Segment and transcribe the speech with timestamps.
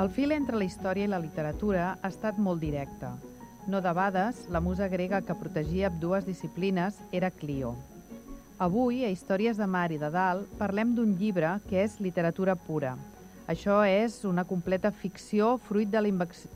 [0.00, 3.10] El fil entre la història i la literatura ha estat molt directe.
[3.68, 7.74] No debades, la musa grega que protegia dues disciplines era Clio.
[8.56, 12.94] Avui, a Històries de Mar i de Dalt, parlem d'un llibre que és literatura pura.
[13.44, 16.08] Això és una completa ficció fruit de la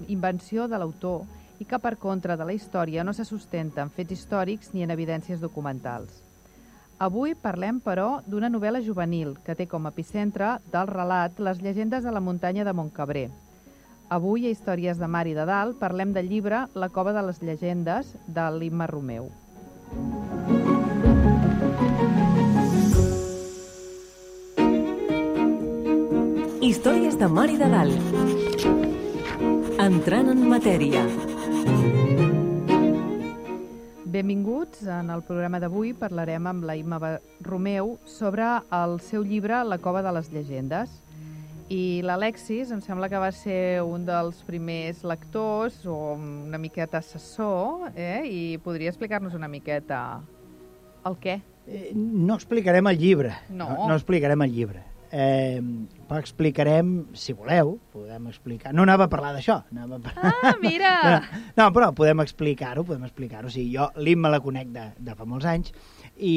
[0.09, 1.27] invenció de l'autor
[1.61, 4.97] i que, per contra de la història, no se sustenta en fets històrics ni en
[4.97, 6.25] evidències documentals.
[7.05, 12.05] Avui parlem, però, d'una novel·la juvenil que té com a epicentre del relat les llegendes
[12.07, 13.25] de la muntanya de Montcabré.
[14.15, 17.41] Avui, a Històries de Mar i de Dalt, parlem del llibre La cova de les
[17.43, 19.27] llegendes, de l'Imma Romeu.
[26.63, 28.15] Històries de Mar i de Dalt.
[29.83, 31.03] Entrant en matèria.
[34.15, 34.87] Benvinguts.
[34.87, 38.47] En el programa d'avui parlarem amb la Imma Romeu sobre
[38.79, 41.01] el seu llibre La cova de les llegendes.
[41.73, 47.91] I l'Alexis em sembla que va ser un dels primers lectors o una miqueta assessor,
[47.97, 48.21] eh?
[48.29, 50.01] i podria explicar-nos una miqueta
[51.09, 51.39] el què?
[51.65, 53.33] Eh, no explicarem el llibre.
[53.49, 53.71] No.
[53.71, 55.63] No, no explicarem el llibre eh,
[56.19, 58.73] explicarem, si voleu, podem explicar...
[58.75, 59.61] No anava a parlar d'això.
[59.63, 60.33] A parlar...
[60.43, 60.95] Ah, mira!
[61.05, 61.19] No,
[61.61, 63.47] no però podem explicar-ho, podem explicar-ho.
[63.47, 65.71] O sigui, jo l'Imma la conec de, de fa molts anys
[66.17, 66.35] i,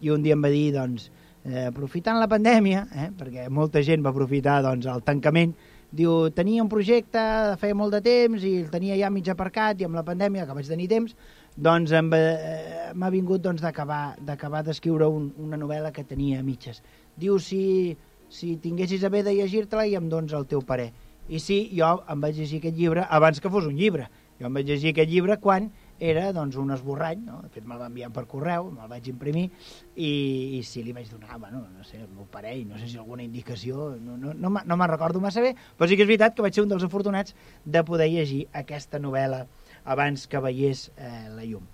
[0.00, 1.27] i un dia em va dir, doncs, eh,
[1.68, 5.54] aprofitant la pandèmia, eh, perquè molta gent va aprofitar doncs, el tancament,
[5.90, 7.18] diu, tenia un projecte
[7.50, 10.46] de feia molt de temps i el tenia ja mig aparcat i amb la pandèmia,
[10.46, 11.16] que vaig tenir temps,
[11.56, 16.82] doncs eh, m'ha vingut doncs, d'acabar d'escriure un, una novel·la que tenia mitges
[17.18, 17.96] diu si,
[18.30, 20.92] si tinguessis a bé de llegir-te-la i em dones el teu parer.
[21.28, 24.06] I sí, jo em vaig llegir aquest llibre abans que fos un llibre.
[24.38, 27.40] Jo em vaig llegir aquest llibre quan era doncs, un esborrany, no?
[27.42, 30.10] de fet me'l va enviar per correu, me'l vaig imprimir i,
[30.58, 33.26] i sí, li vaig donar, bueno, no sé, el meu parell, no sé si alguna
[33.26, 36.44] indicació, no, no, no, no me'n recordo massa bé, però sí que és veritat que
[36.46, 39.44] vaig ser un dels afortunats de poder llegir aquesta novel·la
[39.88, 41.66] abans que veiés eh, la llum.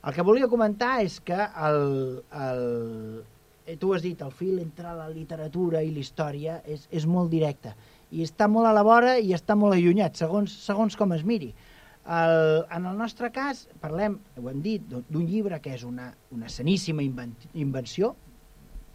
[0.00, 1.82] El que volia comentar és que el,
[2.32, 2.64] el,
[3.70, 7.30] Eh, tu has dit, el fil entre la literatura i la història és, és molt
[7.30, 7.74] directe
[8.10, 11.52] i està molt a la vora i està molt allunyat, segons, segons com es miri.
[12.08, 16.48] El, en el nostre cas, parlem, ho hem dit, d'un llibre que és una, una
[16.48, 18.14] saníssima invenció,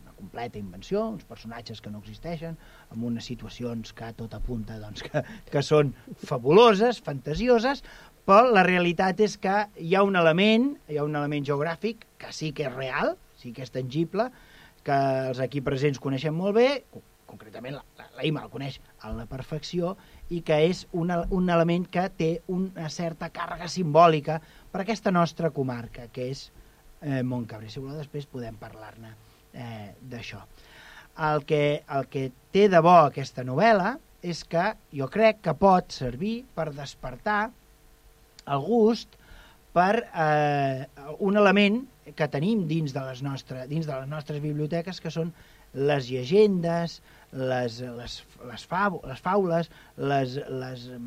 [0.02, 2.58] una completa invenció, uns personatges que no existeixen,
[2.90, 5.22] amb unes situacions que tot apunta doncs, que,
[5.52, 5.94] que són
[6.26, 7.86] fabuloses, fantasioses,
[8.26, 12.34] però la realitat és que hi ha un element, hi ha un element geogràfic que
[12.34, 14.32] sí que és real, sí que és tangible,
[14.86, 14.98] que
[15.30, 16.70] els aquí presents coneixem molt bé,
[17.30, 19.94] concretament la, la, la Ima el coneix a la perfecció,
[20.34, 24.40] i que és un, un element que té una certa càrrega simbòlica
[24.72, 26.48] per aquesta nostra comarca, que és
[27.02, 27.70] eh, Montcabré.
[27.70, 29.14] Si voleu, després podem parlar-ne
[29.54, 30.42] eh, d'això.
[31.26, 33.94] El que, el que té de bo aquesta novel·la
[34.26, 37.52] és que jo crec que pot servir per despertar
[38.46, 39.16] el gust
[39.76, 40.88] per eh,
[41.20, 41.84] un element
[42.16, 45.32] que tenim dins de les, nostre, dins de les nostres biblioteques, que són
[45.76, 47.02] les llegendes,
[47.36, 51.02] les, les, les, fav, les faules, les, les, eh,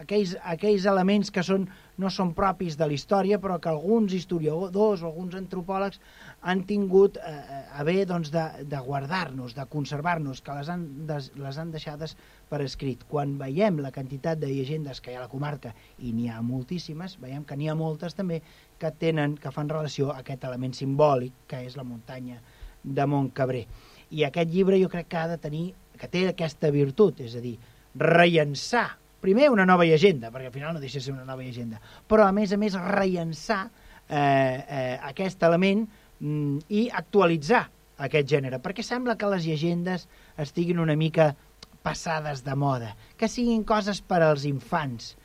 [0.00, 1.66] aquells, aquells elements que són,
[1.98, 6.00] no són propis de la història, però que alguns historiadors o alguns antropòlegs
[6.40, 7.36] han tingut eh,
[7.74, 12.16] a bé doncs, de, de guardar-nos, de conservar-nos, que les han, des, les han deixades
[12.48, 13.04] per escrit.
[13.10, 16.40] Quan veiem la quantitat de llegendes que hi ha a la comarca, i n'hi ha
[16.40, 18.40] moltíssimes, veiem que n'hi ha moltes també
[18.78, 22.38] que tenen, que fan relació a aquest element simbòlic que és la muntanya
[22.94, 23.66] de Montcabré.
[24.10, 25.66] I aquest llibre jo crec que ha de tenir,
[25.98, 27.56] que té aquesta virtut, és a dir,
[27.98, 28.88] rellençar
[29.20, 32.28] primer una nova llegenda, perquè al final no deixa de ser una nova llegenda, però
[32.28, 35.84] a més a més rellençar eh, eh, aquest element
[36.20, 37.64] mm, i actualitzar
[37.98, 40.06] aquest gènere, perquè sembla que les llegendes
[40.38, 41.32] estiguin una mica
[41.82, 45.16] passades de moda, que siguin coses per als infants.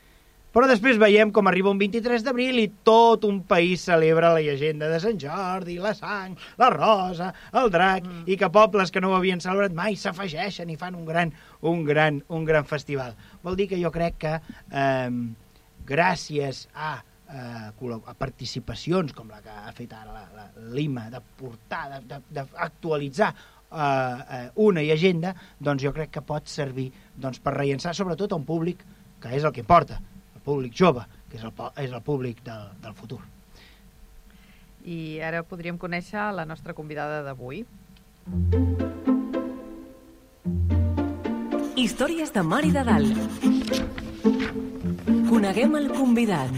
[0.54, 4.90] Però després veiem com arriba un 23 d'abril i tot un país celebra la llegenda
[4.92, 8.28] de Sant Jordi, la sang, la rosa, el drac, mm.
[8.30, 11.82] i que pobles que no ho havien celebrat mai s'afegeixen i fan un gran, un,
[11.88, 13.18] gran, un gran festival.
[13.42, 15.10] Vol dir que jo crec que eh,
[15.90, 16.94] gràcies a
[17.34, 17.72] eh,
[18.06, 25.34] a participacions com la que ha fet ara l'IMA, de portar, d'actualitzar eh, una llegenda,
[25.60, 28.86] doncs jo crec que pot servir doncs, per rellençar sobretot a un públic
[29.24, 30.13] que és el que importa, el
[30.46, 31.54] públic jove, que és el,
[31.84, 33.22] és el públic del, del futur.
[34.84, 37.64] I ara podríem conèixer la nostra convidada d'avui.
[41.80, 43.18] Històries de Mar i de Dalt.
[45.30, 46.52] Coneguem el convidat.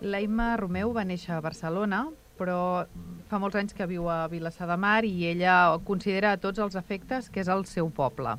[0.00, 2.06] La Imma Romeu va néixer a Barcelona,
[2.40, 2.60] però
[3.30, 6.74] fa molts anys que viu a Vilassar de Mar i ella considera a tots els
[6.80, 8.34] efectes que és el seu poble.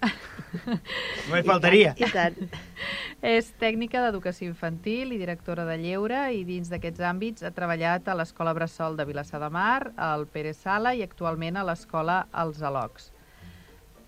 [1.26, 1.94] Només faltaria.
[1.98, 2.36] I tant.
[3.26, 8.16] És tècnica d'educació infantil i directora de lleure i dins d'aquests àmbits ha treballat a
[8.18, 13.10] l'Escola Bressol de Vilassar de Mar, al Pere Sala i actualment a l'Escola Els Alocs.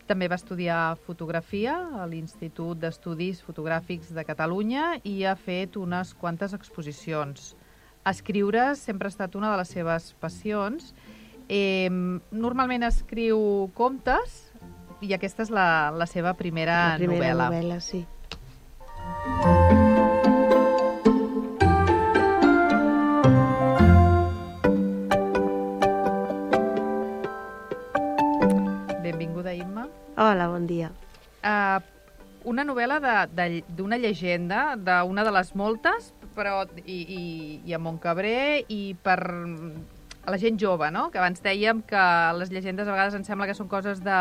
[0.09, 6.55] També va estudiar fotografia a l'Institut d'Estudis Fotogràfics de Catalunya i ha fet unes quantes
[6.57, 7.53] exposicions.
[8.09, 10.95] Escriure sempre ha estat una de les seves passions.
[11.49, 11.91] Eh,
[12.33, 14.48] normalment escriu contes
[15.01, 15.67] i aquesta és la,
[16.03, 17.49] la seva primera, La primera novel·la.
[17.51, 18.05] novel·la, sí.
[29.03, 29.89] Benvinguda, Imma.
[30.17, 30.91] Hola, bon dia.
[31.45, 31.79] Uh,
[32.45, 37.79] una novel·la de- de- d'una llegenda, d'una de les moltes, però i, i, i a
[37.79, 41.11] Montcabré i per a la gent jove, no?
[41.11, 42.03] Que abans dèiem que
[42.39, 44.19] les llegendes a vegades em sembla que són coses de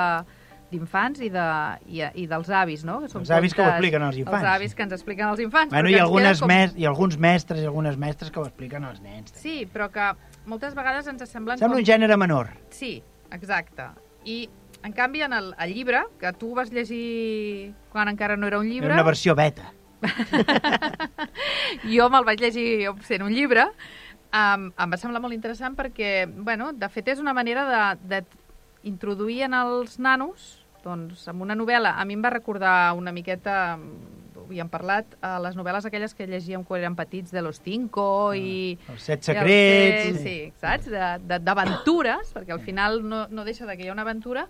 [0.72, 1.46] d'infants i, de,
[1.88, 3.00] i, i dels avis, no?
[3.04, 4.44] Que són Els avis que ho expliquen als infants.
[4.44, 5.72] Els avis que ens expliquen als infants.
[5.74, 9.00] Bueno, i, algunes com- mes, I alguns mestres i algunes mestres que ho expliquen als
[9.02, 9.31] nens.
[9.40, 10.12] Sí, però que
[10.46, 11.84] moltes vegades ens semblen Sembla com...
[11.84, 12.52] un gènere menor.
[12.75, 12.98] Sí,
[13.31, 13.88] exacte.
[14.28, 14.42] I,
[14.84, 18.68] en canvi, en el, el llibre, que tu vas llegir quan encara no era un
[18.68, 18.92] llibre...
[18.92, 19.72] Era una versió beta.
[21.96, 23.64] jo me'l vaig llegir sent un llibre,
[24.30, 27.81] um, em va semblar molt interessant perquè, bueno, de fet és una manera de,
[28.12, 28.22] de
[28.88, 30.56] introduir en els nanos
[30.88, 33.75] doncs, amb una novel·la, a mi em va recordar una miqueta,
[34.38, 38.34] ho havíem parlat, a les novel·les aquelles que llegíem quan érem petits, de los Cinco
[38.34, 38.78] i...
[38.94, 40.06] Els set els secrets...
[40.07, 40.88] set- Sí, saps?
[41.44, 44.48] D'aventures, perquè al final no, no deixa de que hi ha una aventura,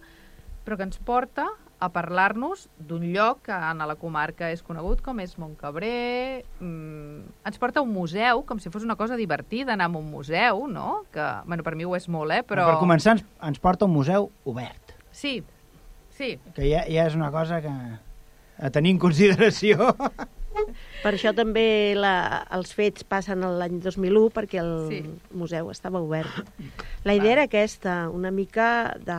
[0.65, 1.47] però que ens porta
[1.79, 6.43] a parlar-nos d'un lloc que en la comarca és conegut com és Montcabré.
[6.59, 10.09] Mm, ens porta a un museu, com si fos una cosa divertida anar a un
[10.09, 11.03] museu, no?
[11.13, 12.41] Que, bueno, per mi ho és molt, eh?
[12.49, 12.65] Però...
[12.73, 15.39] Per començar, ens, ens porta a un museu obert, Sí,
[16.17, 16.39] sí.
[16.55, 17.71] que ja, ja és una cosa que
[18.57, 19.91] a tenir en consideració.
[21.03, 25.01] Per això també la, els fets passen l'any 2001, perquè el Sí.
[25.37, 26.33] museu estava obert.
[27.05, 29.13] La idea era aquesta, una mica de...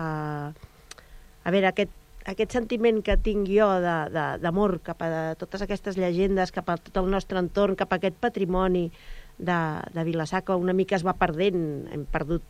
[1.44, 1.92] A veure, aquest,
[2.28, 6.76] aquest sentiment que tinc jo de- de- d'amor cap a totes aquestes llegendes, cap a
[6.76, 8.88] tot el nostre entorn, cap a aquest patrimoni
[9.38, 9.60] de,
[9.94, 12.42] de Vilassar, que una mica es va perdent, hem perdut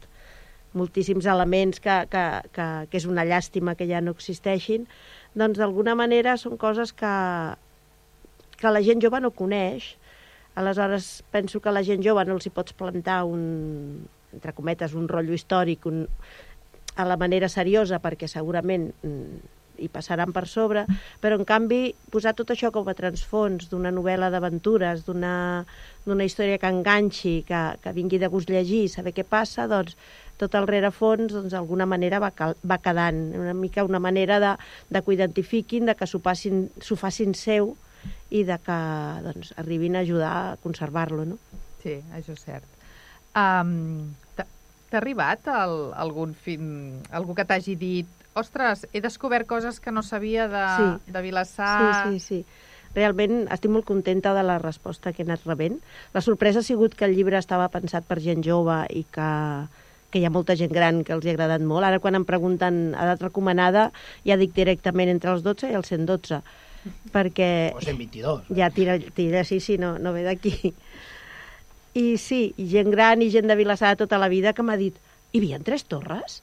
[0.76, 4.86] moltíssims elements que, que, que, que és una llàstima que ja no existeixin,
[5.38, 7.14] doncs d'alguna manera són coses que,
[8.58, 9.94] que la gent jove no coneix.
[10.58, 15.06] Aleshores, penso que la gent jove no els hi pots plantar un, entre cometes, un
[15.08, 16.04] rotllo històric un,
[16.98, 18.90] a la manera seriosa, perquè segurament
[19.78, 20.84] hi passaran per sobre,
[21.22, 26.70] però en canvi posar tot això com a transfons d'una novel·la d'aventures, d'una història que
[26.70, 29.96] enganxi, que, que vingui de gust llegir, saber què passa, doncs
[30.38, 34.54] tot el rerefons doncs, d'alguna manera va, cal, va quedant, una mica una manera de,
[34.88, 37.74] de que ho identifiquin, de que s'ho facin, seu
[38.30, 38.78] i de que
[39.24, 41.38] doncs, arribin a ajudar a conservar-lo, no?
[41.82, 42.78] Sí, això és cert.
[43.38, 44.14] Um,
[44.88, 46.68] T'ha arribat el, algun film,
[47.12, 51.12] algú que t'hagi dit ostres, he descobert coses que no sabia de, Sí.
[51.12, 52.06] de Vilassar...
[52.08, 52.44] Sí, sí, sí.
[52.94, 55.76] Realment estic molt contenta de la resposta que he anat rebent.
[56.14, 59.28] La sorpresa ha sigut que el llibre estava pensat per gent jove i que,
[60.10, 61.84] que hi ha molta gent gran que els hi ha agradat molt.
[61.86, 63.90] Ara quan em pregunten edat recomanada
[64.26, 66.40] ja dic directament entre els 12 i els 112
[67.14, 68.48] perquè O 122.
[68.56, 70.72] ja tira, tira sí, sí, no, no ve d'aquí.
[71.98, 74.96] I sí, gent gran i gent de Vilassar tota la vida que m'ha dit
[75.32, 76.40] hi havia tres torres?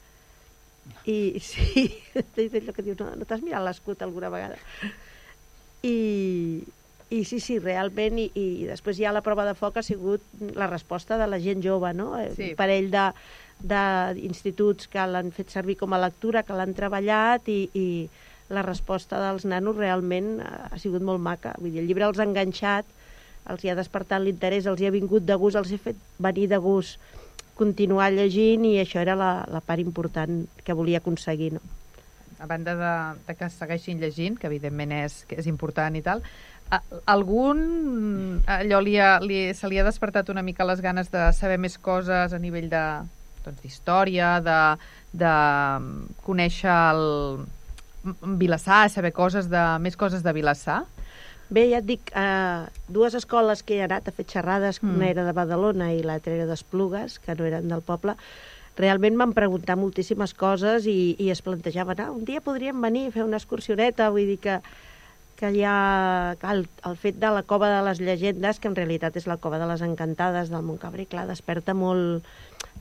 [1.05, 4.57] I sí, és allò que dius, no, no t'has mirat l'escut alguna vegada?
[5.85, 6.63] I,
[7.13, 10.23] i sí, sí, realment, i, i després ja la prova de foc ha sigut
[10.57, 12.15] la resposta de la gent jove, no?
[12.19, 12.51] Eh, Sí.
[12.53, 13.09] Un parell de
[13.55, 17.85] d'instituts que l'han fet servir com a lectura, que l'han treballat i, i
[18.51, 21.53] la resposta dels nanos realment ha ha sigut molt maca.
[21.61, 22.89] Vull dir, el llibre els ha enganxat,
[23.47, 26.49] els hi ha despertat l'interès, els hi ha vingut de gust, els ha fet venir
[26.51, 26.99] de gust
[27.55, 31.53] continuar llegint i això era la, la part important que volia aconseguir.
[31.55, 31.63] No?
[32.39, 36.23] a banda de, de que segueixin llegint, que evidentment és, que és important i tal,
[36.73, 36.81] a,
[37.11, 41.59] algun allò li ha, li, se li ha despertat una mica les ganes de saber
[41.61, 42.85] més coses a nivell de
[43.45, 44.59] doncs, d'història, de,
[45.13, 45.35] de
[46.25, 47.45] conèixer el
[48.37, 50.83] Vilassar, saber coses de, més coses de Vilassar?
[51.49, 54.95] Bé, ja et dic, eh, dues escoles que he anat a fer xerrades, mm.
[54.97, 58.15] una era de Badalona i l'altra era d'Esplugues, que no eren del poble,
[58.79, 63.13] realment m'han preguntat moltíssimes coses i, i es plantejaven, ah, un dia podríem venir a
[63.13, 64.57] fer una excursioneta, vull dir que,
[65.39, 69.15] que hi ha el, el fet de la cova de les llegendes, que en realitat
[69.15, 72.25] és la cova de les encantades del Montcabrí, clar, desperta molt...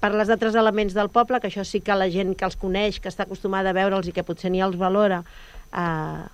[0.03, 3.09] Parles d'altres elements del poble, que això sí que la gent que els coneix, que
[3.09, 5.21] està acostumada a veure'ls i que potser ni els valora,
[5.71, 6.25] eh,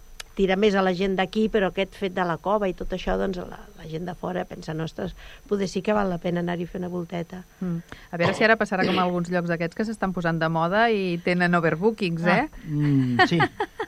[0.41, 3.19] tira més a la gent d'aquí, però aquest fet de la cova i tot això,
[3.21, 5.13] doncs la, la gent de fora pensa, ostres,
[5.51, 7.43] poder sí que val la pena anar-hi a fer una volteta.
[7.61, 7.99] Mm.
[8.11, 11.19] A veure si ara passarà com alguns llocs d'aquests que s'estan posant de moda i
[11.25, 12.47] tenen overbookings, eh?
[12.49, 13.41] Ah, mm, sí,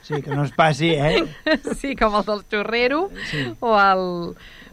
[0.05, 1.23] sí, que no es passi, eh?
[1.81, 3.47] Sí, com el del Xorrero sí.
[3.59, 4.07] o el,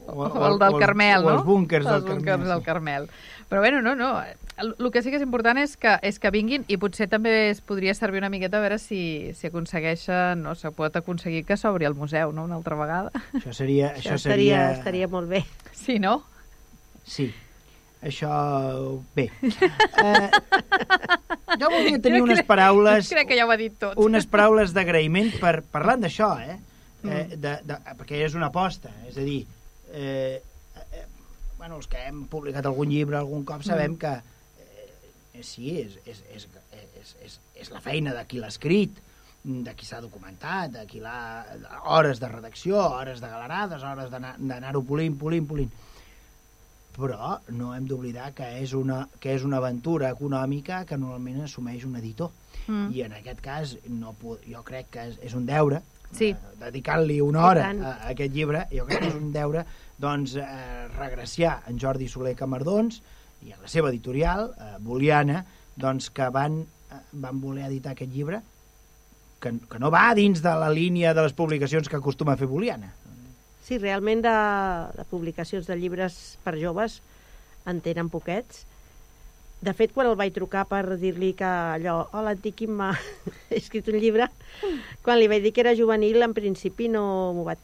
[0.07, 1.33] o, o el del Carmel, no?
[1.33, 2.17] O els búnkers del Carmel.
[2.17, 3.11] Els búnkers del Carmel.
[3.51, 4.23] Però bueno, no, no,
[4.59, 7.33] el, el que sí que és important és que, és que vinguin i potser també
[7.49, 11.57] es podria servir una miqueta a veure si, si aconsegueixen, no se pot aconseguir que
[11.59, 13.11] s'obri el museu, no?, una altra vegada.
[13.35, 13.91] Això seria...
[13.97, 14.61] Això, això seria, seria...
[14.79, 15.43] estaria molt bé.
[15.75, 16.21] Sí, no?
[17.03, 17.27] Sí.
[18.07, 18.31] Això...
[19.19, 19.27] Bé.
[19.43, 20.29] Eh,
[21.59, 23.11] jo volia tenir unes paraules...
[23.11, 23.99] Crec que ja ho ha dit tot.
[23.99, 26.55] Unes paraules d'agraïment per, parlant d'això, eh?
[26.55, 27.41] eh mm.
[27.43, 29.43] de, de, perquè és una aposta, és a dir,
[29.91, 30.39] eh, eh,
[31.61, 34.01] bueno, els que hem publicat algun llibre algun cop sabem mm.
[34.01, 34.39] que
[35.41, 36.47] Eh, sí, és, és, és,
[37.01, 38.99] és, és, és la feina de qui l'ha escrit,
[39.41, 41.45] de qui s'ha documentat, de qui l'ha...
[41.89, 45.71] hores de redacció, hores de galerades, hores d'anar-ho polint, polint, polint.
[46.97, 51.87] Però no hem d'oblidar que, és una, que és una aventura econòmica que normalment assumeix
[51.89, 52.35] un editor.
[52.67, 52.91] Mm.
[52.93, 54.13] I en aquest cas no,
[54.45, 55.81] jo crec que és, és un deure
[56.13, 56.35] sí.
[56.35, 59.65] eh, dedicar-li una hora a, a aquest llibre, jo crec que és un deure
[60.01, 63.03] doncs, eh, regraciar en Jordi Soler Camardons,
[63.45, 65.45] i en la seva editorial, eh, Boliana,
[65.77, 68.41] doncs que van, eh, van voler editar aquest llibre
[69.41, 72.49] que, que no va dins de la línia de les publicacions que acostuma a fer
[72.51, 72.93] Boliana.
[73.65, 74.37] Sí, realment de,
[74.97, 77.01] de publicacions de llibres per joves
[77.71, 78.67] en tenen poquets.
[79.61, 82.93] De fet, quan el vaig trucar per dir-li que allò, hola, Antiquim m'ha
[83.61, 84.31] escrit un llibre,
[85.05, 87.05] quan li vaig dir que era juvenil, en principi no,
[87.45, 87.57] va,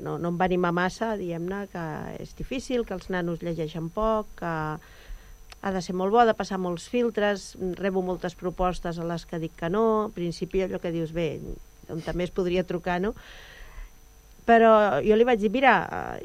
[0.00, 1.84] no, no em va animar massa, diguem-ne, que
[2.20, 4.54] és difícil, que els nanos llegeixen poc, que
[5.60, 9.26] ha de ser molt bo, ha de passar molts filtres, rebo moltes propostes a les
[9.28, 11.34] que dic que no, en principi allò que dius, bé,
[11.92, 13.14] on també es podria trucar, no?
[14.48, 14.72] Però
[15.04, 15.74] jo li vaig dir, mira,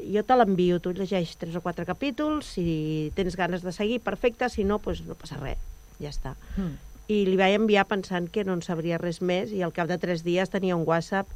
[0.00, 4.48] jo te l'envio, tu llegeix tres o quatre capítols, si tens ganes de seguir, perfecte,
[4.50, 5.60] si no, doncs no passa res,
[6.00, 6.34] ja està.
[6.56, 6.74] Mm.
[7.12, 10.00] I li vaig enviar pensant que no en sabria res més i al cap de
[10.02, 11.30] tres dies tenia un WhatsApp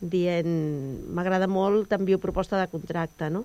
[0.00, 0.50] dient
[1.14, 3.44] m'agrada molt, t'envio proposta de contracte, no?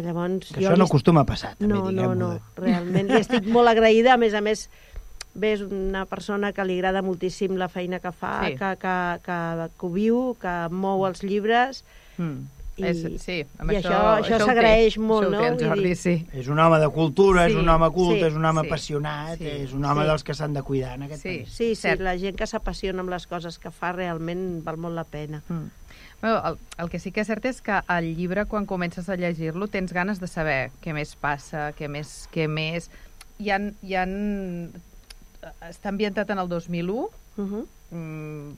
[0.00, 3.10] Llavors, que jo això no acostuma a passar, també, no, No, no, realment.
[3.12, 4.70] I estic molt agraïda, a més a més,
[5.34, 8.56] ves una persona que li agrada moltíssim la feina que fa, sí.
[8.56, 9.38] que, que, que,
[9.76, 11.84] que ho viu, que mou els llibres,
[12.16, 12.61] mm.
[12.72, 15.42] I, és, sí, amb i això, això, això s'agraeix molt, no?
[15.60, 16.14] Té, Jordi, sí.
[16.40, 18.70] És un home de cultura, sí, és un home culte, sí, és un home sí,
[18.70, 20.08] apassionat, sí, és un home sí.
[20.08, 21.52] dels que s'han de cuidar en aquest sí, país.
[21.52, 25.04] Sí, sí, la gent que s'apassiona amb les coses que fa realment val molt la
[25.04, 25.42] pena.
[25.48, 25.68] Mm.
[26.22, 29.18] Bueno, el, el que sí que és cert és que el llibre, quan comences a
[29.20, 32.22] llegir-lo, tens ganes de saber què més passa, què més...
[32.32, 32.88] Què més...
[33.42, 34.08] Hi ha, hi ha...
[35.68, 38.52] Està ambientat en el 2001, uh -huh mm,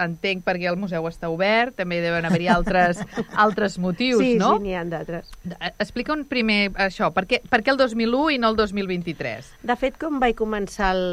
[0.00, 3.02] entenc perquè el museu està obert, també deuen haver-hi altres,
[3.44, 4.54] altres motius, sí, no?
[4.56, 5.30] Sí, n'hi ha d'altres.
[5.70, 9.52] Explica un primer això, per què, per què el 2001 i no el 2023?
[9.68, 11.04] De fet, com vaig començar el,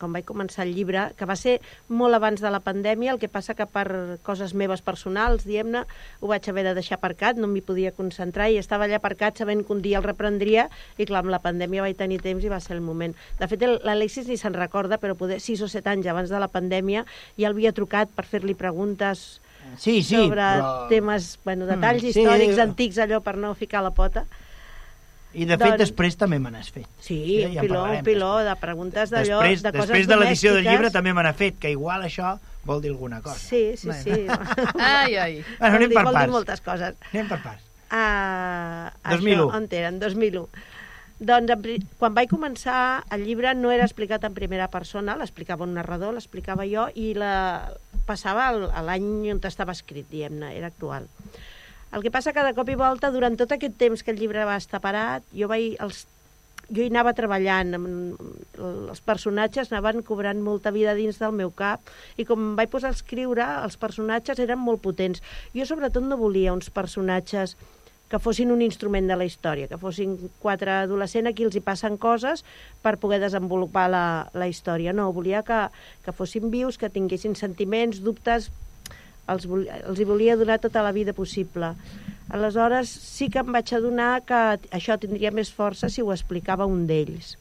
[0.00, 1.58] com vaig començar el llibre, que va ser
[1.88, 5.84] molt abans de la pandèmia, el que passa que per coses meves personals, diem-ne,
[6.20, 9.64] ho vaig haver de deixar aparcat, no m'hi podia concentrar i estava allà aparcat sabent
[9.64, 10.68] que un dia el reprendria
[10.98, 13.16] i clar, amb la pandèmia vaig tenir temps i va ser el moment.
[13.40, 16.46] De fet, l'Alexis ni se'n recorda, però poder 6 o 7 anys abans de la
[16.52, 17.04] pandèmia pandèmia
[17.40, 19.40] ja havia trucat per fer-li preguntes
[19.76, 20.88] sí, sí, sobre però...
[20.90, 22.60] temes, bueno, detalls mm, històrics sí.
[22.60, 24.26] antics, allò per no ficar la pota.
[25.36, 25.82] I de fet doncs...
[25.82, 26.88] després també me n'has fet.
[27.04, 30.68] Sí, ja, un piló, un piló de preguntes d'allò, de coses Després de l'edició del
[30.68, 33.38] llibre també me n'ha fet, que igual això vol dir alguna cosa.
[33.38, 34.02] Sí, sí, bueno.
[34.02, 34.26] sí.
[34.80, 35.34] ai, ai.
[35.58, 36.24] Bueno, anem per vol parts.
[36.24, 36.96] dir moltes coses.
[37.12, 37.64] Anem per parts.
[37.88, 39.36] Uh, 2001.
[39.36, 40.00] Això, on eren?
[40.00, 40.48] 2001.
[41.18, 46.14] Doncs quan vaig començar el llibre no era explicat en primera persona, l'explicava un narrador,
[46.14, 47.74] l'explicava jo i la
[48.06, 51.08] passava a l'any on estava escrit, diguem-ne, era actual.
[51.90, 54.56] El que passa de cop i volta, durant tot aquest temps que el llibre va
[54.60, 56.04] estar parat, jo vaig, els,
[56.68, 57.74] jo hi anava treballant,
[58.60, 62.96] els personatges anaven cobrant molta vida dins del meu cap i com vaig posar a
[62.96, 65.24] escriure, els personatges eren molt potents.
[65.56, 67.56] Jo sobretot no volia uns personatges
[68.08, 71.62] que fossin un instrument de la història, que fossin quatre adolescents a qui els hi
[71.64, 72.44] passen coses
[72.82, 74.94] per poder desenvolupar la, la història.
[74.96, 75.66] No, volia que,
[76.04, 78.48] que fossin vius, que tinguessin sentiments, dubtes,
[79.28, 81.74] els, els hi volia donar tota la vida possible.
[82.32, 84.40] Aleshores, sí que em vaig adonar que
[84.76, 87.36] això tindria més força si ho explicava un d'ells.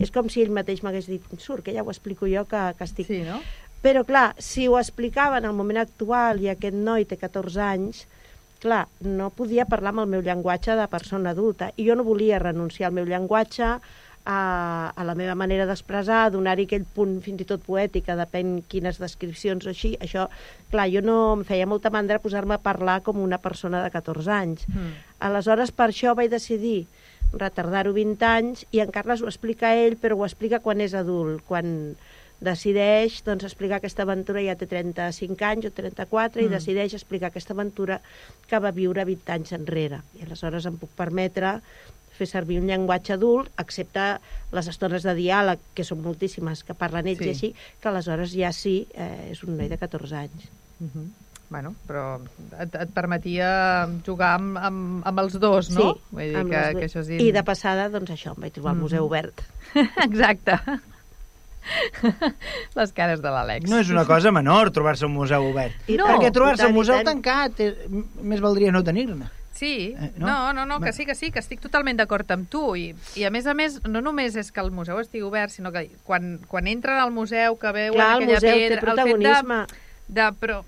[0.00, 2.88] És com si ell mateix m'hagués dit, surt, que ja ho explico jo, que, que
[2.88, 3.08] estic...
[3.08, 3.40] Sí, no?
[3.80, 8.02] Però, clar, si ho explicava en el moment actual i aquest noi té 14 anys,
[8.60, 11.72] clar, no podia parlar amb el meu llenguatge de persona adulta.
[11.76, 13.74] I jo no volia renunciar al meu llenguatge,
[14.24, 18.16] a, a la meva manera d'expressar, a donar-hi aquell punt fins i tot poètic, que
[18.18, 19.94] depèn quines descripcions o així.
[20.04, 20.26] Això,
[20.72, 24.32] clar, jo no em feia molta mandra posar-me a parlar com una persona de 14
[24.36, 24.66] anys.
[24.68, 24.92] Mm.
[25.30, 26.84] Aleshores, per això vaig decidir
[27.32, 31.44] retardar-ho 20 anys i en Carles ho explica ell, però ho explica quan és adult,
[31.46, 31.94] quan
[32.40, 36.46] decideix doncs, explicar aquesta aventura, ja té 35 anys o 34, mm.
[36.46, 38.00] i decideix explicar aquesta aventura
[38.48, 40.00] que va viure 20 anys enrere.
[40.18, 41.58] I aleshores em puc permetre
[42.20, 44.18] fer servir un llenguatge adult, excepte
[44.52, 47.26] les estones de diàleg, que són moltíssimes, que parlen ells Sí.
[47.26, 50.48] i així, que aleshores ja sí, eh, és un noi de 14 anys.
[50.80, 51.06] Uh -huh.
[51.50, 52.20] Bueno, però
[52.60, 55.94] et, et permetia jugar amb, amb, amb els dos, no?
[55.94, 56.78] Sí, Vull dir amb que, les dues.
[56.80, 57.20] que això és...
[57.22, 58.82] I de passada, doncs això, em vaig trobar el Mhm.
[58.82, 59.40] museu obert.
[60.04, 60.52] Exacte.
[62.78, 63.68] Les cares de l'Àlex.
[63.70, 65.76] No és una cosa menor trobar-se un museu obert.
[65.90, 69.28] I No, Perquè trobar-se un museu tancat eh, m- més valdria no tenir-ne.
[69.60, 70.26] Sí, Eh, no?
[70.26, 70.52] no?
[70.54, 72.62] no, no, que sí, que sí, que estic totalment d'acord amb tu.
[72.80, 75.68] I, I a més a més, no només és que el museu estigui obert, sinó
[75.74, 78.64] que quan, quan entren al museu, que veuen Clar, el aquella museu té pedra...
[78.64, 79.58] el fet protagonisme.
[80.08, 80.62] De, de, però,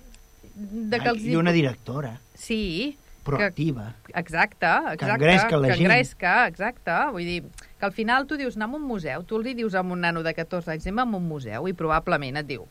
[0.92, 1.25] de que els...
[1.25, 3.94] I una directora Sí, proactiva.
[4.12, 5.14] exacte, exacte.
[5.14, 5.87] engresca la que gent.
[5.88, 6.99] engresca, exacte.
[7.14, 7.42] Vull dir,
[7.82, 10.20] que al final tu dius anar a un museu, tu li dius a un nano
[10.22, 12.68] de 14 anys, anem a un museu, i probablement et diu,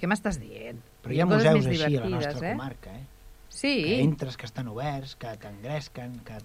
[0.00, 0.78] què m'estàs dient?
[1.04, 2.52] Però hi ha museus més així a la nostra eh?
[2.54, 3.02] comarca, eh?
[3.52, 6.38] Sí, que entres, que estan oberts, que t'engresquen, que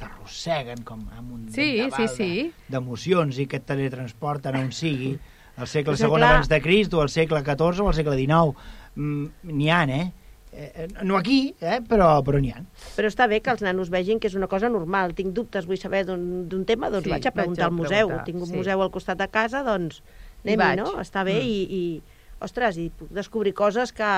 [0.00, 2.28] t'arrosseguen com amb un Sí, sí, sí.
[2.48, 5.14] de- d'emocions i que et teletransporten on sigui,
[5.56, 8.58] al segle segon clar- abans de Crist o al segle XIV o al segle XIX.
[8.96, 10.10] Mm, N'hi ha, eh?
[10.54, 10.88] Eh?
[11.02, 11.80] No aquí, eh?
[11.88, 12.62] però, però n'hi ha.
[12.96, 15.14] Però està bé que els nanos vegin que és una cosa normal.
[15.18, 18.08] Tinc dubtes, vull saber d'un tema, doncs Sí, vaig a vaig preguntar a al museu.
[18.08, 18.56] preguntar, Tinc un sí.
[18.56, 20.00] museu al costat de casa, doncs
[20.44, 20.78] Hi anem-hi, vaig.
[20.78, 21.00] no?
[21.02, 21.46] Està bé Mm.
[21.46, 22.02] i, i,
[22.40, 24.12] ostres, i puc descobrir coses que...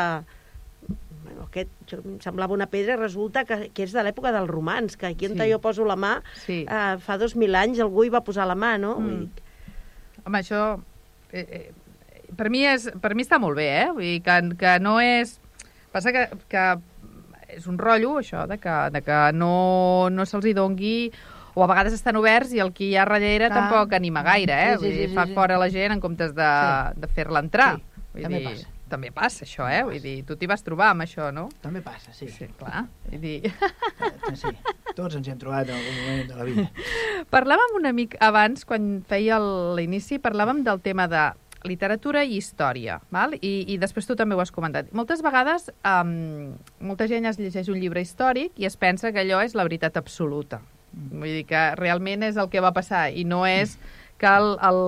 [1.26, 4.46] Bueno, aquest, això em semblava una pedra i resulta que, que és de l'època dels
[4.50, 5.48] romans, que aquí on Sí.
[5.50, 6.60] jo poso la mà, sí.
[6.68, 8.94] eh, fa dos mil anys algú hi va posar la mà, no?
[9.00, 9.06] Mm.
[9.06, 9.42] Vull dir,
[10.26, 10.60] Home, això...
[11.32, 11.72] Eh, eh,
[12.36, 13.90] per, mi és, per mi està molt bé, eh?
[13.92, 15.40] Vull dir que, que no és...
[15.96, 16.64] Passa que, que
[17.56, 20.96] és un rotllo, això, de que, de que no, no se'ls hi dongui
[21.56, 24.72] o a vegades estan oberts i el que hi ha darrere tampoc anima gaire, eh?
[24.76, 25.36] Sí, sí, Vull dir, sí, fa sí.
[25.38, 27.00] fora la gent en comptes de, Sí.
[27.00, 27.70] de fer-la entrar.
[27.78, 28.72] Sí, Vull també dir, passa.
[28.86, 29.80] També passa, això, eh?
[29.88, 31.48] Vull dir, tu t'hi vas trobar amb això, no?
[31.64, 32.28] També passa, sí.
[32.28, 32.84] Sí, clar.
[33.08, 33.38] Vull dir...
[33.48, 34.52] Eh, sí.
[34.94, 36.66] Tots ens hi hem trobat en algun moment de la vida.
[37.32, 41.24] Parlàvem una mica abans, quan feia l'inici, parlàvem del tema de
[41.66, 43.36] literatura i història, val?
[43.40, 44.88] I, i després tu també ho has comentat.
[44.96, 49.42] Moltes vegades um, molta gent es llegeix un llibre històric i es pensa que allò
[49.44, 50.62] és la veritat absoluta.
[50.96, 53.76] Vull dir que realment és el que va passar i no és
[54.18, 54.80] que el, el,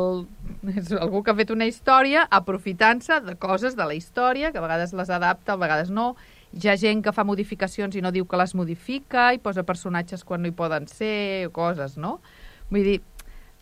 [0.80, 4.64] és algú que ha fet una història aprofitant-se de coses de la història, que a
[4.64, 6.14] vegades les adapta, a vegades no.
[6.56, 10.24] Hi ha gent que fa modificacions i no diu que les modifica i posa personatges
[10.24, 12.18] quan no hi poden ser, o coses, no?
[12.72, 13.00] Vull dir,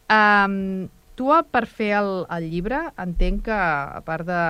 [0.07, 4.40] um, tu per fer el, el llibre entenc que, a part de,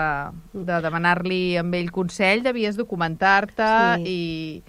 [0.67, 3.69] de demanar-li amb ell consell, devies documentar-te
[4.03, 4.03] Sí.
[4.11, 4.63] i...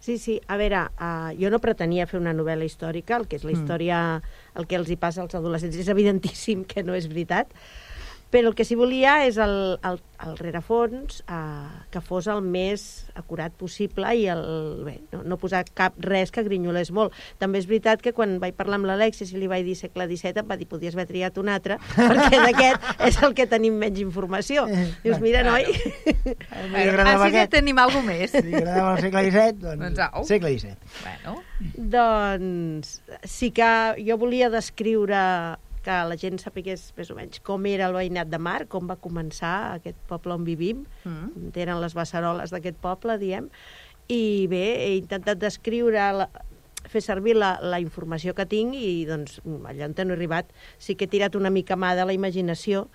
[0.00, 3.44] Sí, sí, a veure, uh, jo no pretenia fer una novel·la històrica, el que és
[3.44, 3.58] la Mm.
[3.58, 3.98] història,
[4.56, 7.52] el que els hi passa als adolescents, és evidentíssim que no és veritat,
[8.30, 12.84] però el que sí volia és el, el, el rerefons uh, que fos el més
[13.18, 14.42] acurat possible i el,
[14.86, 17.14] bé, no, no posar cap res que grinyolés molt.
[17.42, 20.44] També és veritat que quan vaig parlar amb l'Alexis i li vaig dir segle XVII,
[20.44, 23.98] em va dir, podies haver triat un altre, perquè d'aquest és el que tenim menys
[24.04, 24.66] informació.
[25.02, 25.66] Dius, mira, noi...
[26.50, 27.54] Agradava Així ja aquest.
[27.58, 28.30] tenim alguna més.
[28.34, 30.24] Si li agradava el segle XVII, doncs, Doncs au.
[30.28, 30.76] segle XVII.
[31.02, 31.36] bueno,
[31.96, 32.94] Doncs
[33.26, 33.70] sí que
[34.06, 35.24] jo volia descriure
[35.84, 38.98] que la gent sapigués més o menys com era el veïnat de Mar, com va
[39.00, 41.52] començar aquest poble on vivim, mm.
[41.56, 43.50] eren les beceroles d'aquest poble, diem,
[44.10, 46.28] i bé, he intentat descriure, la,
[46.90, 50.96] fer servir la, la informació que tinc i doncs allà on no he arribat sí
[50.96, 52.88] que he tirat una mica mà de la imaginació,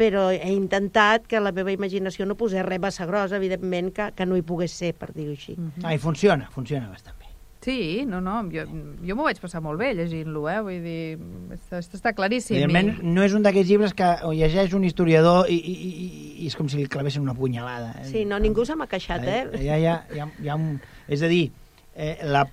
[0.00, 4.28] però he intentat que la meva imaginació no posés res massa gros, evidentment que, que
[4.28, 5.56] no hi pogués ser, per dir-ho així.
[5.58, 5.84] Mm.
[5.84, 7.19] Ah, i funciona, funciona bastant.
[7.60, 8.62] Sí, no, no, jo,
[9.04, 10.60] jo m'ho vaig passar molt bé llegint-lo, eh?
[10.64, 11.18] Vull dir,
[11.52, 12.56] està, està claríssim.
[12.56, 16.48] Evidentment, no és un d'aquests llibres que ho llegeix un historiador i, i, i, i
[16.48, 17.92] és com si li clavessin una punyalada.
[18.08, 19.42] Sí, no, ningú se m'ha queixat, eh?
[19.60, 20.78] Ja, ja, ja, ja un...
[21.12, 21.50] És a dir,
[21.92, 22.46] eh, la,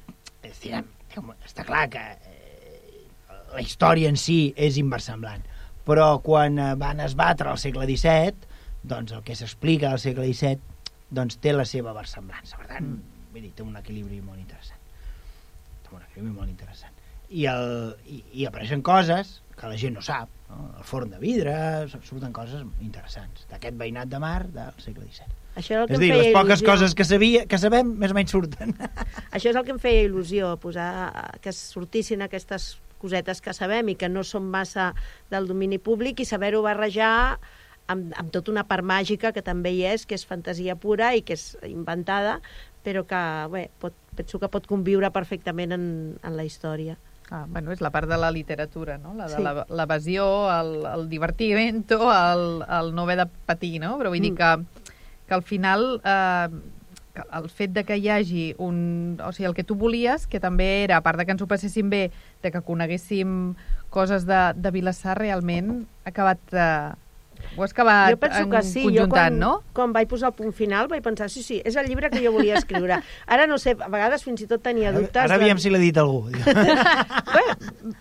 [0.43, 0.81] és dir,
[1.47, 3.05] està clar que eh,
[3.53, 5.45] la història en si és inversemblant,
[5.87, 10.59] però quan eh, van esbatre al segle XVII, doncs el que s'explica al segle XVII
[11.15, 12.59] doncs té la seva versemblança.
[12.59, 13.31] Per tant, mm.
[13.31, 14.76] vull dir, té un equilibri molt interessant.
[15.87, 16.93] Té un equilibri molt interessant.
[17.27, 20.29] I, el, i, i apareixen coses que la gent no sap.
[20.47, 20.69] No?
[20.79, 21.53] El forn de vidre,
[22.07, 23.47] surten coses interessants.
[23.51, 25.33] D'aquest veïnat de mar del segle XVII.
[25.57, 26.69] Això és el que És dir, les poques il·lusió.
[26.69, 28.75] coses que, sabia, que sabem, més o menys surten.
[29.35, 30.89] Això és el que em feia il·lusió, posar
[31.41, 34.91] que sortissin aquestes cosetes que sabem i que no són massa
[35.33, 37.37] del domini públic i saber-ho barrejar
[37.87, 41.21] amb, amb tota una part màgica que també hi és, que és fantasia pura i
[41.25, 42.39] que és inventada,
[42.87, 43.19] però que
[43.51, 45.83] bé, pot, penso que pot conviure perfectament en,
[46.23, 46.95] en la història.
[47.29, 49.11] Ah, bueno, és la part de la literatura, no?
[49.17, 49.43] La de Sí.
[49.43, 53.97] la- l'evasió, el, el divertimento, el, el no haver de patir, no?
[53.99, 54.37] Però vull dir Mm.
[54.39, 54.85] que,
[55.27, 56.47] que al final eh,
[57.33, 59.17] el fet de que hi hagi un...
[59.25, 61.47] O sigui, el que tu volies, que també era, a part de que ens ho
[61.51, 63.55] passéssim bé, de que coneguéssim
[63.89, 66.39] coses de, de Vilassar, realment ha acabat...
[66.53, 66.93] Eh,
[67.57, 69.63] ho has acabat jo penso que sí, jo quan, no?
[69.73, 72.31] quan vaig posar el punt final vaig pensar, sí, sí, és el llibre que jo
[72.31, 72.99] volia escriure.
[73.27, 75.23] Ara no sé, a vegades fins i tot tenia dubtes.
[75.23, 76.25] Ara de- aviam si l'ha dit algú.
[76.31, 77.43] Bé,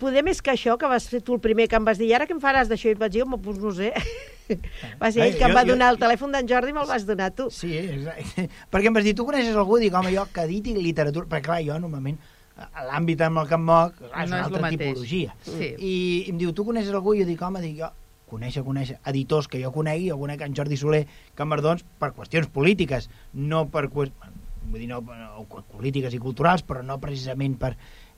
[0.01, 2.15] poder més que això, que vas fer tu el primer que em vas dir, i
[2.17, 2.93] ara què em faràs d'això?
[2.93, 3.93] I vaig dir, home, doncs no sé.
[5.01, 6.87] Va ser ell que em jo- va jo- donar el telèfon d'en Jordi i me'l
[6.87, 7.49] vas donar tu.
[7.51, 8.45] Sí, exacte.
[8.71, 9.81] Perquè em vas dir, tu coneixes algú?
[9.83, 11.27] Dic, home, jo que dit i literatura...
[11.27, 12.21] Perquè, clar, jo normalment
[12.57, 15.35] a l'àmbit amb el que em moc és No una és altra tipologia.
[15.45, 15.73] Sí.
[15.77, 17.13] I, I em diu, tu coneixes algú?
[17.19, 17.91] I jo dic, home, dic, jo
[18.27, 21.05] conèixer, conèixer, editors que jo conegui, jo conec en Jordi Soler
[21.39, 26.83] Camardons per qüestions polítiques, no per qüestions vull dir, no, no, polítiques i culturals, però
[26.83, 27.77] no precisament per...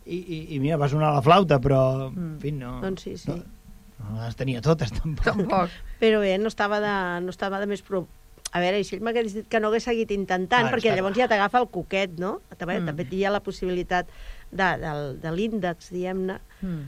[0.08, 2.78] I, i, i mira, va sonar la flauta, però, en fi, no...
[2.80, 3.28] Doncs sí, sí.
[3.28, 3.42] No,
[4.14, 5.26] no les tenia totes, tampoc.
[5.26, 5.74] Tampoc.
[6.00, 6.94] Però bé, no estava de,
[7.26, 8.06] no estava de més pro...
[8.56, 11.12] A veure, i si ell m'hagués dit que no hagués seguit intentant, Ah, perquè llavors
[11.18, 11.26] clar.
[11.26, 12.38] ja t'agafa el coquet, no?
[12.56, 12.86] També, Mm.
[12.86, 12.86] mm.
[12.94, 14.08] també hi ha la possibilitat
[14.48, 16.38] de, del, de l'índex, diguem-ne.
[16.64, 16.86] Mm.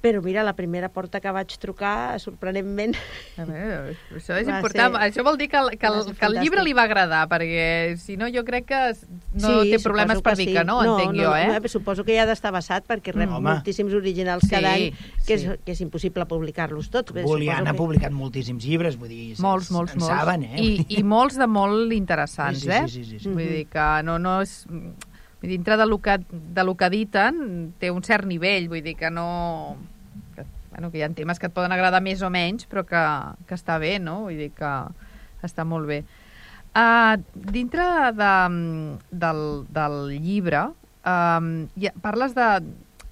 [0.00, 2.94] Però mira, la primera porta que vaig trucar, sorprenentment,
[3.36, 4.94] A veure, això és Va important.
[4.96, 7.28] ser- Això vol dir que, el, que, va el, que el llibre li va agradar,
[7.28, 8.78] perquè si no jo crec que
[9.34, 10.54] no té suposo problemes per dir sí.
[10.54, 11.60] que no, entenc no, jo, eh?
[11.60, 13.34] No, suposo que ja ha d'estar basat perquè rep Mm.
[13.36, 13.50] Home.
[13.50, 14.94] moltíssims originals Sí, cada any,
[15.26, 15.48] que, és, sí.
[15.66, 17.12] que és impossible publicar-los tots.
[17.12, 20.16] Bé, Julián ha que- publicat moltíssims llibres, vull dir, Molts, molts, en molts.
[20.16, 20.56] saben, eh?
[20.62, 22.88] I, I molts de molt interessants, Sí, sí, eh?
[22.88, 23.28] sí, sí, sí.
[23.28, 23.52] Vull Mhm.
[23.52, 24.66] dir que no, no és...
[25.42, 29.74] Dintre del que, de lo que editen té un cert nivell, vull dir que no...
[30.80, 33.00] Bueno, que hi ha temes que et poden agradar més o menys, però que,
[33.44, 34.22] que està bé, no?
[34.24, 34.70] Vull dir que
[35.44, 35.98] està molt bé.
[36.72, 37.20] Uh,
[37.52, 37.84] dintre
[38.16, 38.30] de,
[39.10, 41.50] del, del llibre um,
[41.82, 42.46] ja, parles de,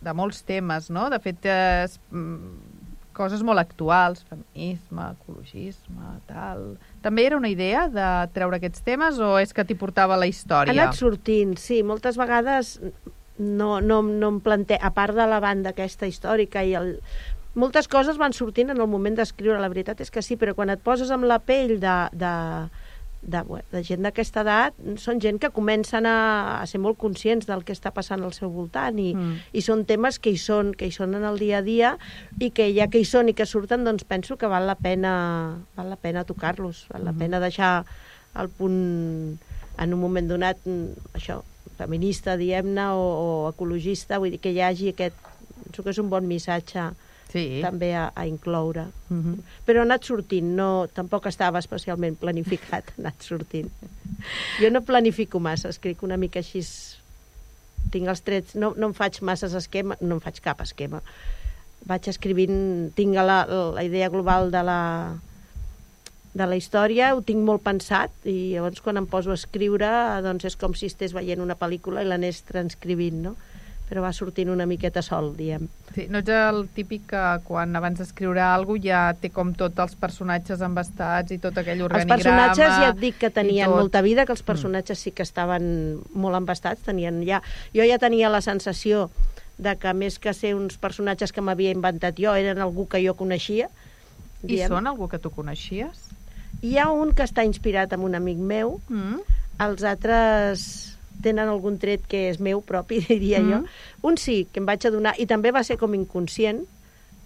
[0.01, 1.11] de molts temes, no?
[1.13, 2.57] De fet, és, mm,
[3.19, 6.71] coses molt actuals, feminisme, ecologisme, tal...
[7.05, 10.33] També era una idea de treure aquests temes o és que t'hi portava la Ha
[10.33, 10.73] història?
[10.73, 11.83] anat sortint, sí.
[11.85, 12.79] Moltes vegades
[13.39, 14.79] no, no, no em plante...
[14.81, 16.97] A part de la banda aquesta històrica i el...
[17.55, 20.71] Moltes coses van sortint en el moment d'escriure, la veritat és que sí, però quan
[20.71, 22.33] et poses amb la pell de, de,
[23.23, 23.41] de,
[23.73, 27.75] de gent d'aquesta edat, són gent que comencen a, a ser molt conscients del que
[27.75, 29.39] està passant al seu voltant i, Mm.
[29.57, 31.95] i són temes que hi són, que hi són en el dia a dia
[32.39, 35.57] i que ja que hi són i que surten, doncs penso que val la pena,
[35.75, 37.19] val la pena tocar-los, val la Mhm.
[37.19, 37.85] pena deixar
[38.39, 39.39] el punt
[39.79, 41.41] en un moment donat, mm, això,
[41.79, 45.17] feminista, diguem-ne, o, o ecologista, vull dir que hi hagi aquest...
[45.65, 46.91] Penso que és un bon missatge
[47.29, 47.61] Sí.
[47.61, 48.87] també a, a incloure.
[49.13, 49.41] Mhm.
[49.67, 53.69] Però ha anat sortint, no, tampoc estava especialment planificat, ha anat sortint.
[54.63, 56.65] Jo no planifico massa, escric una mica així...
[57.93, 60.99] Tinc els trets, no, no em faig masses esquema, no em faig cap esquema.
[61.89, 64.81] Vaig escrivint, tinc la, la idea global de la,
[66.35, 69.89] de la història, ho tinc molt pensat i llavors quan em poso a escriure
[70.25, 73.37] doncs és com si estés veient una pel·lícula i l'anés transcrivint, no?
[73.89, 75.63] Però va sortint una miqueta sol, diem.
[75.95, 79.81] Sí, no ets el típic que quan abans d'escriure alguna cosa ja té com tots
[79.81, 82.19] els personatges embastats i tot aquell Els organigrama...
[82.19, 86.37] personatges ja et dic que tenien molta vida, que els personatges sí que estaven molt
[86.37, 87.41] embastats, tenien ja...
[87.75, 89.09] Jo ja tenia la sensació
[89.59, 93.17] de que més que ser uns personatges que m'havia inventat jo, eren algú que jo
[93.19, 93.71] coneixia.
[94.45, 94.69] I diem.
[94.71, 96.05] són algú que tu coneixies?
[96.63, 99.19] Hi ha un que està inspirat en un amic meu, Mm?
[99.59, 103.51] els altres tenen algun tret que és meu propi, diria Mhm.
[103.53, 103.65] jo.
[104.03, 106.61] Un sí, que em vaig adonar, i també va ser com inconscient,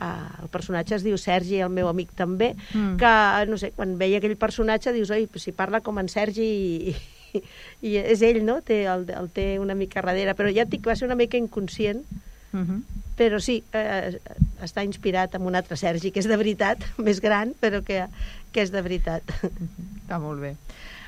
[0.00, 2.96] uh, el personatge es diu Sergi, el meu amic també, Mm.
[2.98, 6.96] que, no sé, quan veia aquell personatge dius, oi, si parla com en Sergi i,
[7.34, 7.42] i,
[7.92, 8.60] i és ell, no?
[8.62, 11.36] Té, el, el té una mica darrere, però ja et dic, va ser una mica
[11.36, 12.02] inconscient,
[12.52, 12.82] Mhm.
[13.16, 14.18] però sí, eh,
[14.60, 18.06] està inspirat en un altre Sergi, que és de veritat, més gran, però que,
[18.52, 19.22] que és de veritat.
[20.04, 20.56] Està molt bé.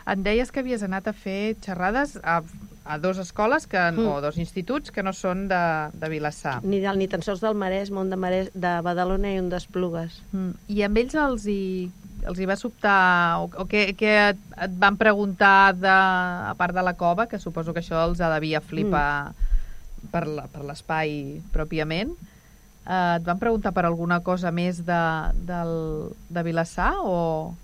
[0.06, 2.42] Em deies que havies anat a fer xerrades a,
[2.84, 4.06] a dos escoles que, mm.
[4.06, 5.60] o dos instituts que no són de,
[5.96, 6.58] de Vilassar.
[6.62, 10.20] Ni, del, ni tan sols del Maresme, un de, Mares, de Badalona i un d'Esplugues.
[10.32, 10.52] Mm.
[10.68, 11.62] I amb ells els hi,
[12.28, 12.98] els hi va sobtar,
[13.40, 15.96] o, o què, què et, et van preguntar de,
[16.52, 20.12] a part de la cova, que suposo que això els ha devia flipar mm.
[20.12, 22.12] per l'espai pròpiament,
[22.84, 25.04] eh, et van preguntar per alguna cosa més de,
[25.48, 25.76] del,
[26.28, 27.54] de Vilassar o...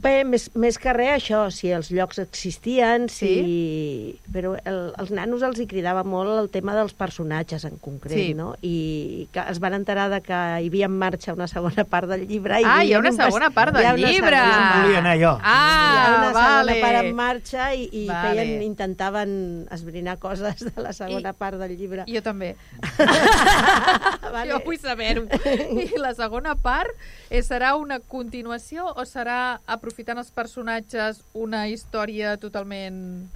[0.00, 4.16] Bé, més, més que res, això, si els llocs existien, si...
[4.32, 8.32] Però el, els nanos els hi cridava molt el tema dels personatges en concret, Sí.
[8.38, 8.54] no?
[8.64, 10.32] I que es van enterar de que
[10.62, 12.62] hi havia en marxa una segona part del llibre.
[12.62, 14.38] I Ah, hi ha una segona part del llibre!
[14.40, 14.80] segona On part.
[14.86, 15.34] volia anar jo.
[15.36, 16.72] hi ha Ah, una vale.
[16.72, 18.28] segona part en marxa i, i Vale.
[18.40, 19.36] feien, intentaven
[19.70, 22.04] esbrinar coses de la segona I- part del llibre.
[22.08, 22.54] Jo també.
[24.32, 24.48] Vale.
[24.50, 25.26] Jo vull saber-ho.
[25.84, 26.88] I la segona part
[27.30, 33.30] eh, serà una continuació o serà, aprofitant els personatges, una història totalment...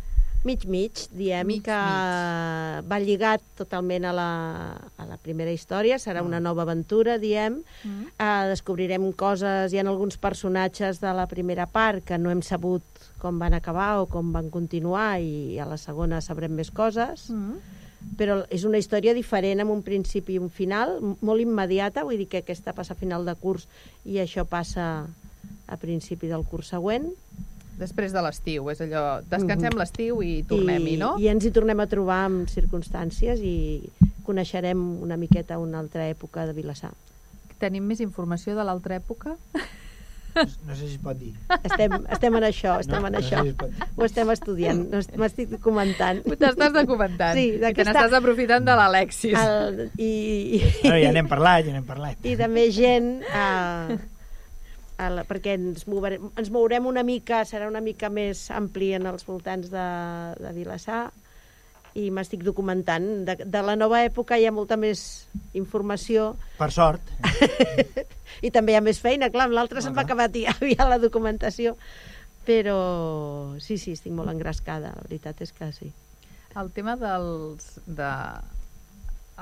[0.45, 1.77] Mig-mig, diem Mig, que
[2.85, 4.33] va lligat totalment a la,
[5.01, 7.63] a la primera història, serà una nova aventura, diem.
[7.81, 8.11] Mm.
[8.19, 12.85] Uh, descobrirem coses, hi ha alguns personatges de la primera part que no hem sabut
[13.25, 17.57] com van acabar o com van continuar i a la segona sabrem més coses, Mm.
[18.19, 22.29] Però és una història diferent amb un principi i un final, molt immediata, vull dir
[22.29, 23.67] que aquesta passa a final de curs
[24.05, 25.07] i això passa
[25.67, 27.11] a principi del curs següent.
[27.79, 29.79] Després de l'estiu, és allò, descansem Mhm.
[29.79, 31.17] l'estiu i tornem-hi, no?
[31.19, 33.83] I ens hi tornem a trobar en circumstàncies i
[34.25, 36.93] coneixerem una miqueta una altra època de Vilassar.
[37.59, 39.37] Tenim més informació de l'altra època?
[40.35, 41.33] No sé si es pot dir.
[41.63, 43.39] Estem, estem en això, estem no, en no això.
[43.39, 43.89] sé si es pot dir.
[43.97, 46.25] Ho estem estudiant, no est- m'estic documentant.
[46.27, 47.37] T'estàs documentant.
[47.39, 49.37] Sí, I te n'estàs aprofitant de l'Alexis.
[49.39, 50.11] El, i,
[50.83, 52.19] Bueno, ja n'hem parlat, ja n'hem parlat.
[52.27, 53.99] i també gent eh,
[54.99, 59.07] a la, perquè ens mourem, ens mourem una mica, serà una mica més ampli en
[59.11, 59.87] els voltants de,
[60.41, 61.05] de Vilassar
[61.95, 63.07] i m'estic documentant.
[63.27, 67.15] De, de la nova època hi ha molta més informació Per sort.
[68.43, 71.77] i també hi ha més feina, clar, amb l'altre se'm va acabar aviat la documentació
[72.45, 75.91] però sí, sí, estic molt engrescada, la veritat és que sí.
[76.61, 77.79] El tema dels...
[77.87, 78.11] De,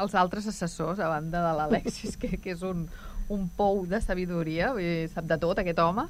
[0.01, 2.87] els altres assessors, a banda de l'Alexis, que, que és un,
[3.33, 6.07] un pou de sabidoria, vull dir, sap de tot, aquest home.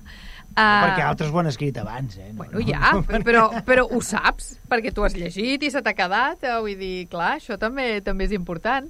[0.52, 2.28] Uh, Perquè altres ho han escrit abans, eh?
[2.30, 5.82] No, Bueno, no, ja, no, però, però ho saps, perquè tu has llegit i se
[5.82, 6.58] t'ha quedat, eh?
[6.62, 8.86] vull dir, clar, això també també és important.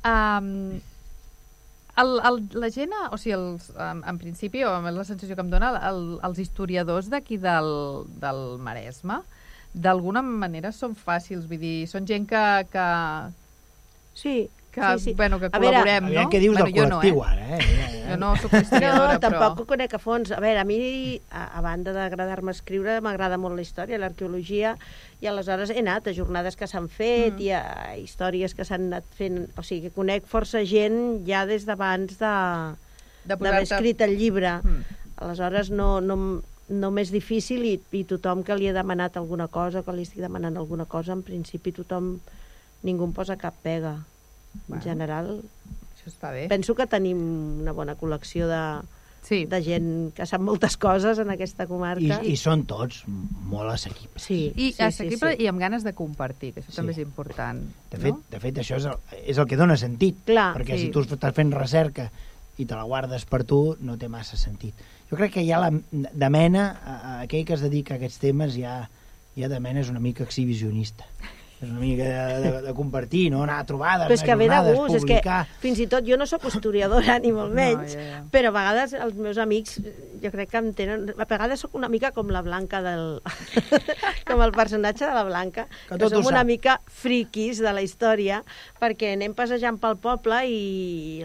[0.00, 0.80] Um,
[1.98, 5.50] el, el, la gent, o sigui, els, en, en principi, o la sensació que em
[5.50, 7.70] dona, el, els historiadors d'aquí del,
[8.22, 9.20] del Maresme,
[9.74, 12.86] d'alguna manera són fàcils, vull dir, són gent que, que,
[14.14, 15.14] Sí, que, sí, sí.
[15.14, 16.30] bueno, que A veure, col·laborem, Aviam no?
[16.32, 17.28] què dius bueno, del jo no, col·lectiu, eh?
[17.30, 18.02] ara, eh?
[18.10, 19.62] Jo no sóc historiadora, No, tampoc però...
[19.62, 20.32] ho conec a fons.
[20.34, 20.78] A veure, a mi,
[21.30, 24.76] a, a banda d'agradar-me escriure, m'agrada molt la història, l'arqueologia,
[25.20, 27.42] i aleshores he anat a jornades que s'han fet Mm.
[27.44, 29.44] i a històries que s'han anat fent...
[29.58, 32.34] O sigui, que conec força gent ja des d'abans de
[33.24, 34.58] de d'haver escrit el llibre.
[34.62, 34.84] Mm.
[35.20, 36.16] Aleshores, no, no,
[36.70, 40.22] no m'és difícil i, i tothom que li he demanat alguna cosa, que li estic
[40.22, 42.14] demanant alguna cosa, en principi tothom,
[42.86, 43.98] ningú em posa cap pega.
[44.54, 44.82] En Bueno.
[44.82, 45.42] general,
[45.96, 46.48] Això està bé.
[46.48, 47.18] penso que tenim
[47.62, 48.86] una bona col·lecció de,
[49.22, 49.44] Sí.
[49.44, 52.20] de gent que sap moltes coses en aquesta I, comarca.
[52.24, 54.22] I són tots molt assequibles.
[54.24, 55.42] Sí, I sí, assequible sí, sí.
[55.44, 56.76] i amb ganes de compartir, que això Sí.
[56.76, 57.60] també és important.
[57.90, 58.22] De fet, no?
[58.30, 60.16] de fet això és el, és el que dona sentit.
[60.24, 60.86] Clar, perquè sí.
[60.86, 62.10] si tu estàs fent recerca
[62.58, 64.74] i te la guardes per tu, no té massa sentit.
[65.10, 68.18] Jo crec que ja la, de mena, a, a aquell que es dedica a aquests
[68.18, 68.88] temes, ja,
[69.36, 71.04] ja de mena és una mica exhibicionista.
[71.60, 73.42] És una mica de, de, de compartir, no?
[73.44, 75.40] Anar a trobades, Però és que anar a ve de gust, és que publicar...
[75.60, 78.20] fins i tot jo no sóc historiadora, ni molt No, menys, ja, ja.
[78.32, 79.76] però a vegades els meus amics,
[80.22, 81.04] jo crec que em tenen...
[81.20, 83.20] A vegades sóc una mica com la Blanca del...
[84.30, 88.40] com el personatge de la Blanca, Que que, som una mica friquis de la història,
[88.80, 90.60] perquè anem passejant pel poble i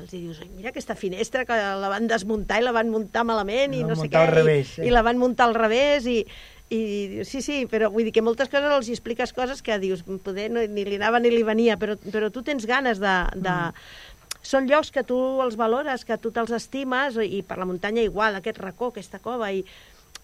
[0.01, 3.23] els hi dius, "Ai, mira aquesta finestra que la van desmuntar i la van muntar
[3.23, 4.87] malament i La van no sé què, al revés, eh?
[4.89, 6.25] i la van muntar al revés i,
[6.73, 10.01] i dius, sí, sí, però vull dir que moltes coses els expliques coses que dius,
[10.25, 13.15] poder no, ni li anava ni li venia, però, però tu tens ganes de...
[13.35, 14.13] de Mm.
[14.45, 18.35] Són llocs que tu els valores, que tu te'ls estimes, i per la muntanya igual,
[18.37, 19.63] aquest racó, aquesta cova, i,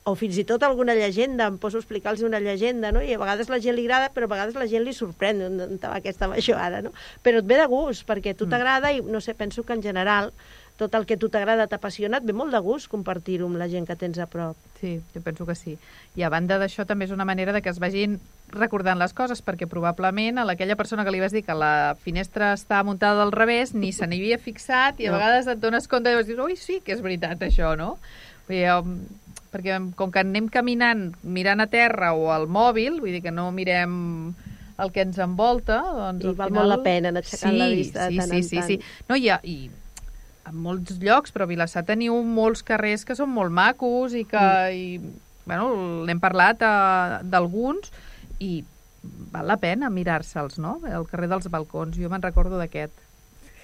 [0.03, 3.01] o fins i tot alguna llegenda, em poso a explicar-los una llegenda, no?
[3.01, 5.59] i a vegades la gent li agrada, però a vegades la gent li sorprèn, on
[5.61, 6.93] on va aquesta ara, no?
[7.25, 9.81] Però et ve de gust, perquè a tu t'agrada, i no sé, penso que en
[9.81, 10.31] general
[10.81, 13.85] tot el que tu t'agrada, t'apassiona, et ve molt de gust compartir-ho amb la gent
[13.85, 14.57] que tens a prop.
[14.79, 15.75] Sí, jo penso que sí.
[16.17, 18.17] I a banda d'això també és una manera de que es vagin
[18.51, 22.55] recordant les coses, perquè probablement a aquella persona que li vas dir que la finestra
[22.57, 25.19] està muntada al revés ni se n'hi havia fixat i a No.
[25.19, 27.97] vegades et dones compte i dius, ui, sí que és veritat això, no?
[28.49, 29.11] Vull dir,
[29.51, 33.51] perquè com que anem caminant mirant a terra o al mòbil, vull dir que no
[33.51, 34.33] mirem
[34.81, 36.63] el que ens envolta, doncs I al val final...
[36.63, 38.67] molt la pena anar aixecant sí, la vista sí, tant sí, en sí, tant.
[38.67, 39.69] Sí, No, i, i
[40.51, 44.37] en molts llocs, però a Vilassar teniu molts carrers que són molt macos i que,
[44.37, 44.75] Mm.
[44.75, 45.71] i, bueno,
[46.05, 47.91] n'hem parlat eh, d'alguns
[48.39, 48.63] i
[49.33, 50.79] val la pena mirar-se'ls, no?
[50.85, 52.93] El carrer dels balcons, jo me'n recordo d'aquest.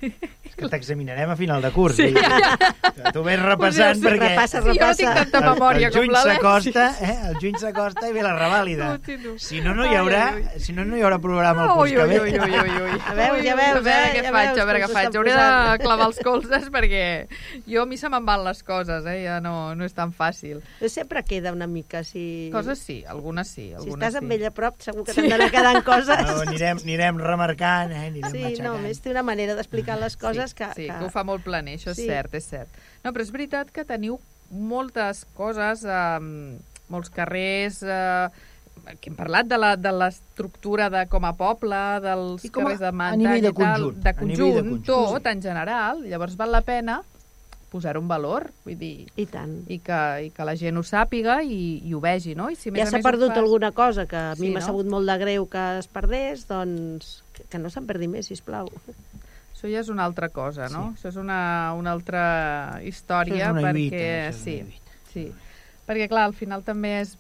[0.02, 1.96] És que t'examinarem a final de curs.
[1.98, 2.08] Sí.
[3.14, 4.30] Tu ves repassant Sí, perquè...
[4.32, 6.74] repassa, Sí, jo no tinc tanta memòria el, el com juny l'Alexis.
[6.74, 7.16] s'acosta, eh?
[7.30, 8.88] El juny s'acosta i ve la revàlida.
[9.06, 9.18] Sí.
[9.48, 10.62] Si no, no hi haurà, Ai, ai, ai.
[10.64, 12.20] si no, no hi haurà programa el curs Ui, que ve.
[12.22, 12.98] ui, ui, ui, ui.
[12.98, 14.14] A veure, ja veus, a veure eh?
[14.18, 15.18] què Ja faig, veus a veure què faig.
[15.18, 17.04] Hauré de clavar els colzes perquè
[17.68, 19.18] jo a mi se me'n van les coses, eh?
[19.28, 20.62] Ja no, no és tan fàcil.
[20.82, 22.50] Però sempre queda una mica, si...
[22.54, 24.24] Coses sí, algunes sí, Si algunes estàs sí.
[24.26, 26.26] amb ell a prop, segur que t'han d'anar quedant coses.
[26.28, 28.08] No, anirem, anirem remarcant, eh?
[28.10, 28.68] anirem Sí, matxacant.
[28.68, 30.98] no, més té una manera d'explicar les coses sí, que, sí, que...
[31.00, 32.08] que ho fa molt planer, això és Sí.
[32.08, 32.68] cert, és cert.
[33.04, 34.20] No, però és veritat que teniu
[34.52, 36.58] moltes coses, eh,
[36.90, 37.82] molts carrers...
[37.84, 38.28] Eh,
[39.02, 42.66] que hem parlat de la- de l'estructura de, com a poble, dels I com a-
[42.70, 45.24] carrers de a muntanya nivell de i tal, conjunt, de a conjunt, de conjunt, tot,
[45.24, 45.30] sí.
[45.32, 46.04] en general.
[46.08, 47.02] Llavors val la pena
[47.72, 49.58] posar un valor, vull dir, I tant.
[49.68, 52.48] i que, i que la gent ho sàpiga i, i ho vegi, no?
[52.50, 54.54] I si a més Ja a s'ha perdut fas- alguna cosa que a mi Sí,
[54.54, 54.66] m'ha no?
[54.70, 58.70] sabut molt de greu que es perdés, doncs que, que no se'n perdi més, sisplau.
[59.58, 60.92] Això ja és una altra cosa, no?
[60.94, 63.80] Això és una, una altra història, Això és una perquè...
[63.82, 64.98] lluita, això és sí, una lluita.
[65.14, 65.28] sí.
[65.88, 67.14] Perquè, clar, al final també és...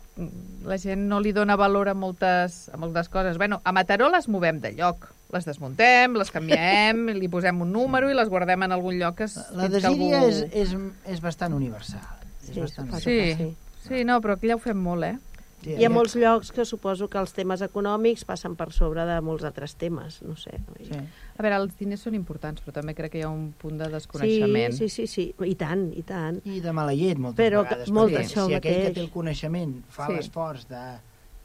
[0.67, 3.37] La gent no li dona valor a moltes, a moltes coses.
[3.39, 5.05] Bueno, a Mataró les movem de lloc.
[5.31, 9.23] Les desmuntem, les canviem, li posem un número i les guardem en algun lloc que...
[9.29, 10.27] es- La desídia algú...
[10.27, 10.75] és, és,
[11.15, 12.03] és bastant universal.
[12.43, 13.33] És Sí, bastant suposo Sí.
[13.39, 13.49] sí.
[13.87, 15.15] Sí, no, però aquí ja ho fem molt, eh?
[15.63, 19.15] Sí, Hi ha molts llocs que suposo que els temes econòmics passen per sobre de
[19.25, 20.53] molts altres temes, no sé.
[20.85, 20.93] Sí.
[20.93, 23.87] A veure, els diners són importants, però també crec que hi ha un punt de
[23.89, 24.75] desconeixement.
[24.77, 26.37] Sí, sí, sí, sí, i tant, i tant.
[26.45, 27.89] I de mala llet, moltes Però que- vegades.
[27.91, 28.93] molt perquè d'això si aquell que mateix.
[28.93, 30.13] té el coneixement fa Sí.
[30.13, 30.83] l'esforç de,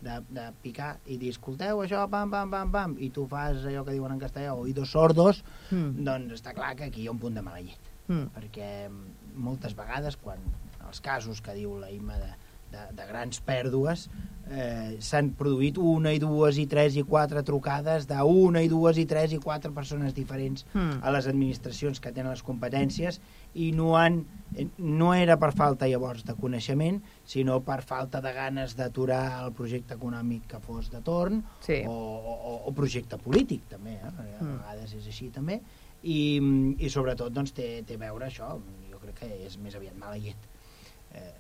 [0.03, 3.83] de, de picar i dir, escolteu això, pam, pam, pam, pam, i tu fas allò
[3.85, 6.05] que diuen en castellà, oïdos sordos, Mm.
[6.05, 7.81] doncs està clar que aquí hi ha un punt de mala llet.
[8.09, 8.29] Mm.
[8.37, 8.91] perquè
[9.37, 10.37] moltes vegades quan
[10.87, 12.27] els casos que diu la Imma de,
[12.73, 14.09] de, de grans pèrdues
[14.51, 19.05] eh, s'han produït una i dues i tres i quatre trucades d'una i dues i
[19.07, 20.99] tres i quatre persones diferents Mm.
[21.05, 23.21] a les administracions que tenen les competències
[23.55, 24.23] i no, han,
[24.57, 29.53] eh, no era per falta llavors de coneixement sinó per falta de ganes d'aturar el
[29.53, 31.83] projecte econòmic que fos de torn Sí.
[31.87, 34.11] o, o, o projecte polític també, eh?
[34.41, 34.59] a Mm.
[34.59, 35.61] vegades és així també
[36.03, 36.41] i,
[36.83, 38.57] i sobretot doncs, té, té a veure això
[38.91, 40.49] jo crec que és més aviat mala llet
[41.15, 41.31] eh,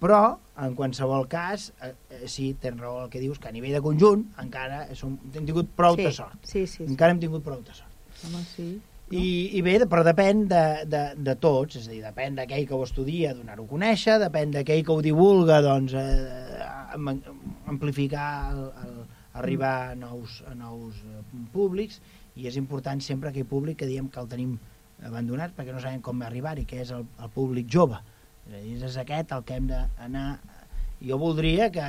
[0.00, 3.72] però en qualsevol cas eh, eh, sí, tens raó el que dius que a nivell
[3.78, 6.88] de conjunt encara som, hem tingut prou sí, de sort Sí, sí, sí.
[6.92, 7.88] encara hem tingut prou de sort
[8.26, 8.68] Home, sí.
[9.16, 9.24] i,
[9.58, 12.82] i bé, però depèn de, de, de tots, és a dir, depèn d'aquell que ho
[12.84, 16.60] estudia donar-ho a conèixer, depèn d'aquell que ho divulga doncs, eh,
[16.94, 17.22] am-
[17.72, 19.00] amplificar, el, el,
[19.40, 21.22] arribar a nous, a nous eh,
[21.54, 22.00] públics
[22.36, 24.56] i és important sempre aquell públic que diem que el tenim
[25.06, 27.98] abandonat perquè no sabem com arribar-hi, que és el, el públic jove.
[28.50, 30.30] És a dir, és aquest el que hem d'anar...
[31.00, 31.84] Jo voldria que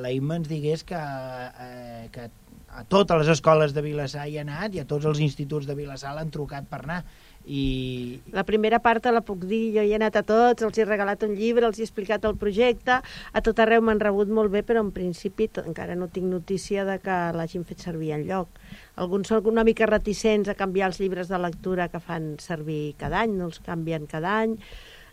[0.00, 2.30] la Imma ens digués que, eh, que
[2.72, 5.74] a totes les escoles de Vilassar hi ha anat i a tots els instituts de
[5.76, 7.02] Vilassar l'han trucat per anar.
[7.44, 10.86] I La primera part la puc dir, jo hi he anat a tots, els he
[10.86, 14.62] regalat un llibre, els he explicat el projecte, a tot arreu m'han rebut molt bé,
[14.62, 18.62] però en principi encara no tinc notícia de que l'hagin fet servir en lloc.
[18.96, 23.24] Alguns són una mica reticents a canviar els llibres de lectura que fan servir cada
[23.24, 24.56] any, no els canvien cada any,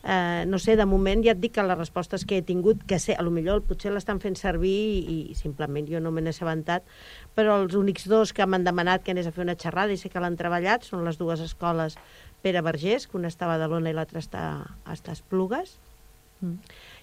[0.03, 2.99] Eh, no sé, de moment ja et dic que les respostes que he tingut, que
[2.99, 6.35] sé, a lo millor potser l'estan fent servir i, i simplement jo no me n'he
[6.35, 6.85] assabentat,
[7.35, 10.13] però els únics dos que m'han demanat que anés a fer una xerrada i sé
[10.13, 11.97] que l'han treballat són les dues escoles
[12.45, 14.45] Pere Vergés, que una està a Badalona i l'altra està,
[14.85, 15.79] està a Esplugues,
[16.41, 16.59] Mm.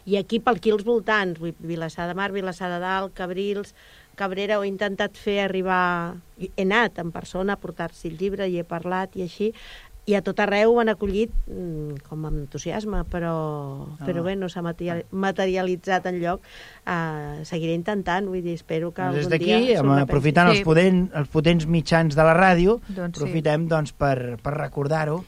[0.07, 3.75] i aquí per aquí als voltants, Vilassar de Mar, Vilassar de Dalt, Cabrils,
[4.15, 6.15] Cabrera, ho he intentat fer arribar...
[6.39, 9.53] He anat en persona a portar-s'hi el llibre i he parlat i així,
[10.07, 13.35] i a tot arreu ho han acollit mm, com amb entusiasme, però,
[13.99, 14.05] Ah.
[14.05, 16.43] però bé, no s'ha material, materialitzat en lloc.
[16.85, 19.81] Uh, seguiré intentant, vull dir, espero que Des algun d'aquí, dia...
[19.81, 20.03] amb- repensi.
[20.11, 20.57] aprofitant Sí.
[20.59, 23.23] els, potent, els potents mitjans de la ràdio, Doncs sí.
[23.25, 25.25] aprofitem doncs, per, per recordar-ho,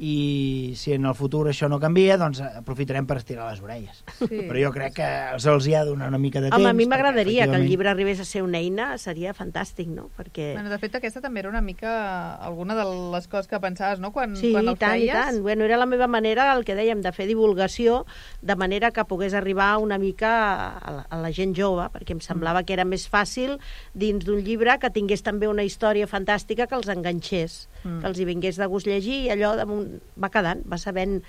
[0.00, 3.98] i si en el futur això no canvia, doncs aprofitarem per estirar les orelles.
[4.16, 4.46] Sí.
[4.48, 5.08] Però jo crec que
[5.44, 6.56] se'ls hi ha de donar una mica de temps.
[6.56, 9.90] Home, a mi m'agradaria que el efectivament, llibre arribés a ser una eina, seria fantàstic,
[9.92, 10.08] no?
[10.16, 10.54] Perquè...
[10.54, 11.92] Bueno, de fet, aquesta també era una mica
[12.40, 15.12] alguna de les coses que pensaves, no?, quan, Sí, quan i el tant, i feies.
[15.18, 15.42] tant.
[15.44, 18.06] Bueno, era la meva manera, el que dèiem, de fer divulgació,
[18.40, 20.32] de manera que pogués arribar una mica
[20.78, 23.58] a la, a la gent jove, perquè em semblava que era més fàcil
[23.92, 28.00] dins d'un llibre que tingués també una història fantàstica que els enganxés, Mm.
[28.00, 31.20] que els hi vingués de gust llegir, i allò damunt va quedant, va sabent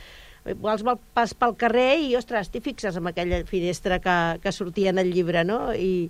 [0.44, 4.98] va pas pel carrer i, ostres, t'hi fixes en aquella finestra que, que sortia en
[4.98, 5.74] el llibre, no?
[5.74, 6.10] I,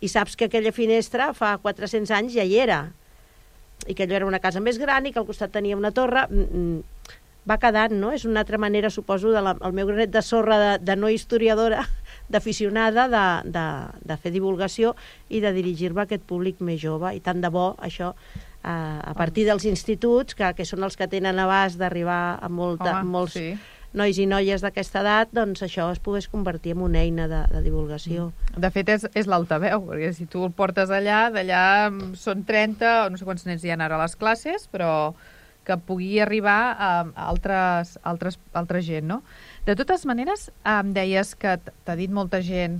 [0.00, 2.86] I saps que aquella finestra fa 400 anys ja hi era,
[3.86, 6.24] i que allò era una casa més gran i que al costat tenia una torre,
[6.30, 7.12] mm, mm,
[7.46, 8.10] va quedant, no?
[8.16, 11.12] És una altra manera, suposo, de la, el meu granet de sorra de, de no
[11.12, 11.84] historiadora,
[12.32, 13.66] d'aficionada, de, de,
[14.08, 14.96] de fer divulgació
[15.28, 17.12] i de dirigir-me a aquest públic més jove.
[17.14, 18.14] I tant de bo, això,
[18.66, 22.98] a, a partir dels instituts, que, que són els que tenen abast d'arribar a, molta,
[22.98, 23.52] Home, molts sí.
[23.96, 27.62] nois i noies d'aquesta edat, doncs això es pogués convertir en una eina de, de
[27.64, 28.32] divulgació.
[28.58, 31.62] De fet, és, és l'altaveu, perquè si tu el portes allà, d'allà
[31.92, 35.14] mm, són 30, o no sé quants nens hi ha ara a les classes, però
[35.66, 36.90] que pugui arribar a,
[37.26, 39.22] altres, altres, altra gent, no?
[39.66, 42.78] De totes maneres, em deies que t'ha dit molta gent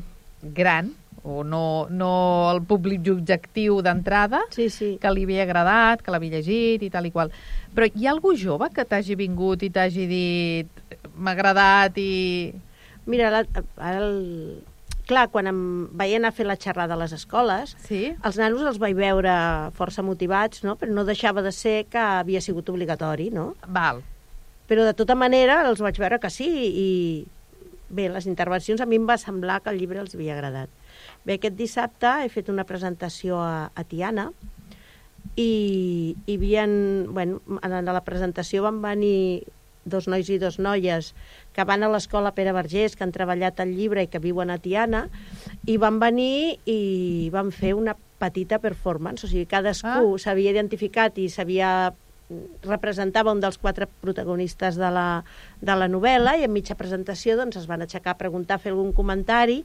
[0.54, 0.92] gran,
[1.26, 2.10] o no, no
[2.52, 4.92] el públic objectiu d'entrada, Sí, sí.
[5.02, 7.32] que li havia agradat, que l'havia llegit i tal i qual.
[7.74, 10.86] Però hi ha algú jove que t'hagi vingut i t'hagi dit
[11.18, 12.54] m'ha agradat i...
[13.10, 13.42] Mira, la,
[13.90, 14.62] el...
[15.06, 15.60] clar, quan em
[16.02, 18.14] anar a fer la xerrada a les escoles, Sí?
[18.22, 19.34] els nanos els vaig veure
[19.74, 20.74] força motivats, no?
[20.78, 23.52] però no deixava de ser que havia sigut obligatori, no?
[23.66, 24.02] Val.
[24.66, 26.88] Però de tota manera els vaig veure que sí i
[27.88, 30.70] bé, les intervencions a mi em va semblar que el llibre els havia agradat.
[31.26, 34.30] Bé, aquest dissabte he fet una presentació a, a Tiana
[35.34, 36.64] i hi havia,
[37.10, 39.42] bueno, en la presentació van venir
[39.86, 41.12] dos nois i dos noies
[41.54, 44.58] que van a l'escola Pere Vergés, que han treballat el llibre i que viuen a
[44.62, 45.06] Tiana,
[45.66, 50.18] i van venir i van fer una petita performance, o sigui, cadascú Ah.
[50.18, 51.92] s'havia identificat i s'havia
[52.66, 55.24] representava un dels quatre protagonistes de la,
[55.60, 58.92] de la novel·la i en mitja presentació doncs, es van aixecar a preguntar, fer algun
[58.92, 59.60] comentari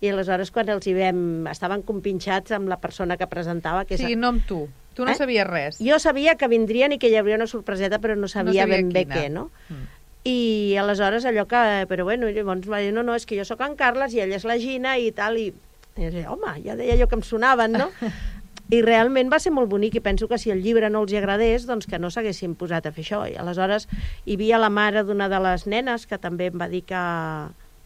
[0.00, 1.46] i aleshores quan els hi vam...
[1.50, 4.00] estaven compinxats amb la persona que presentava que és...
[4.04, 4.62] sigui, no amb tu.
[4.94, 5.14] Tu no Eh?
[5.18, 5.78] sabies res.
[5.84, 8.88] Jo sabia que vindrien i que hi hauria una sorpreseta però no sabia, sabia ben
[8.94, 9.14] bé quina.
[9.16, 9.50] què, no?
[9.68, 9.84] Mm.
[10.30, 10.38] I
[10.80, 11.60] aleshores allò que...
[11.88, 14.36] Però bueno, llavors va dir, no, no, és que jo sóc en Carles i ella
[14.36, 15.48] és la Gina i tal, i...
[15.96, 17.88] I deia, home, ja deia jo que em sonaven, no?
[18.70, 21.64] I realment va ser molt bonic i penso que si el llibre no els agradés,
[21.66, 23.24] doncs que no s'haguessin posat a fer això.
[23.26, 23.88] I aleshores
[24.24, 27.00] hi havia la mare d'una de les nenes que també em va dir que,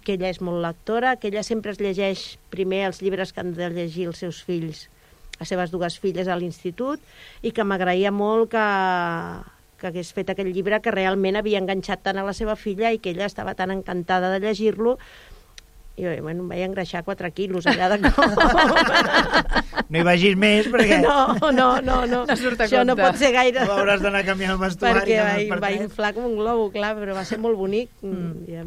[0.04, 3.54] que ella és molt lectora, que ella sempre es llegeix primer els llibres que han
[3.56, 4.86] de llegir els seus fills,
[5.40, 7.00] les seves dues filles a l'institut,
[7.42, 8.64] i que m'agraïa molt que,
[9.80, 13.00] que hagués fet aquell llibre que realment havia enganxat tant a la seva filla i
[13.02, 14.98] que ella estava tan encantada de llegir-lo
[15.94, 18.32] i bueno, em vaig engreixar 4 quilos allà de cop.
[19.94, 22.24] No hi vagis més perquè No, no, no, no.
[22.26, 23.02] No Això no compte.
[23.04, 23.62] pot ser gaire.
[23.68, 24.98] hauràs d'anar canviant el vestuari.
[24.98, 25.84] perquè vaig tres.
[25.86, 27.92] inflar com un globo, clar, però va ser molt bonic.
[28.02, 28.32] Mm.
[28.48, 28.64] Ja.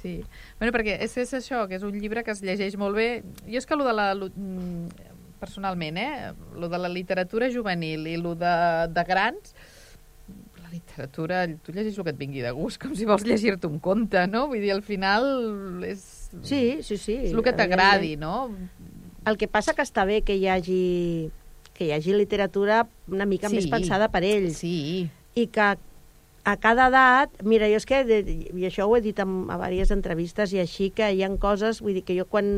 [0.00, 0.14] Sí.
[0.62, 3.06] Bueno, perquè és, és això, que és un llibre que es llegeix molt bé.
[3.50, 4.12] Jo és que lo de la...
[4.14, 5.10] Mm,
[5.42, 6.30] personalment, eh?
[6.54, 8.52] Lo de la literatura juvenil i lo de,
[8.94, 9.56] de grans,
[10.62, 13.80] la literatura, tu llegeix el que et vingui de gust, com si vols llegir-te un
[13.82, 14.44] conte, no?
[14.52, 15.26] Vull dir, al final
[15.88, 16.04] és,
[16.46, 17.16] Sí, sí, sí.
[17.26, 18.52] és el que t'agradi, no?
[19.26, 20.84] El que passa que està bé que hi hagi
[21.74, 23.56] que hi hagi literatura una mica Sí.
[23.58, 25.10] més pensada per ells Sí.
[25.34, 25.72] i que
[26.44, 29.94] a cada edat, mira, jo és que, i això ho he dit en, a diverses
[29.94, 32.48] entrevistes i així, que hi han coses, vull dir que jo quan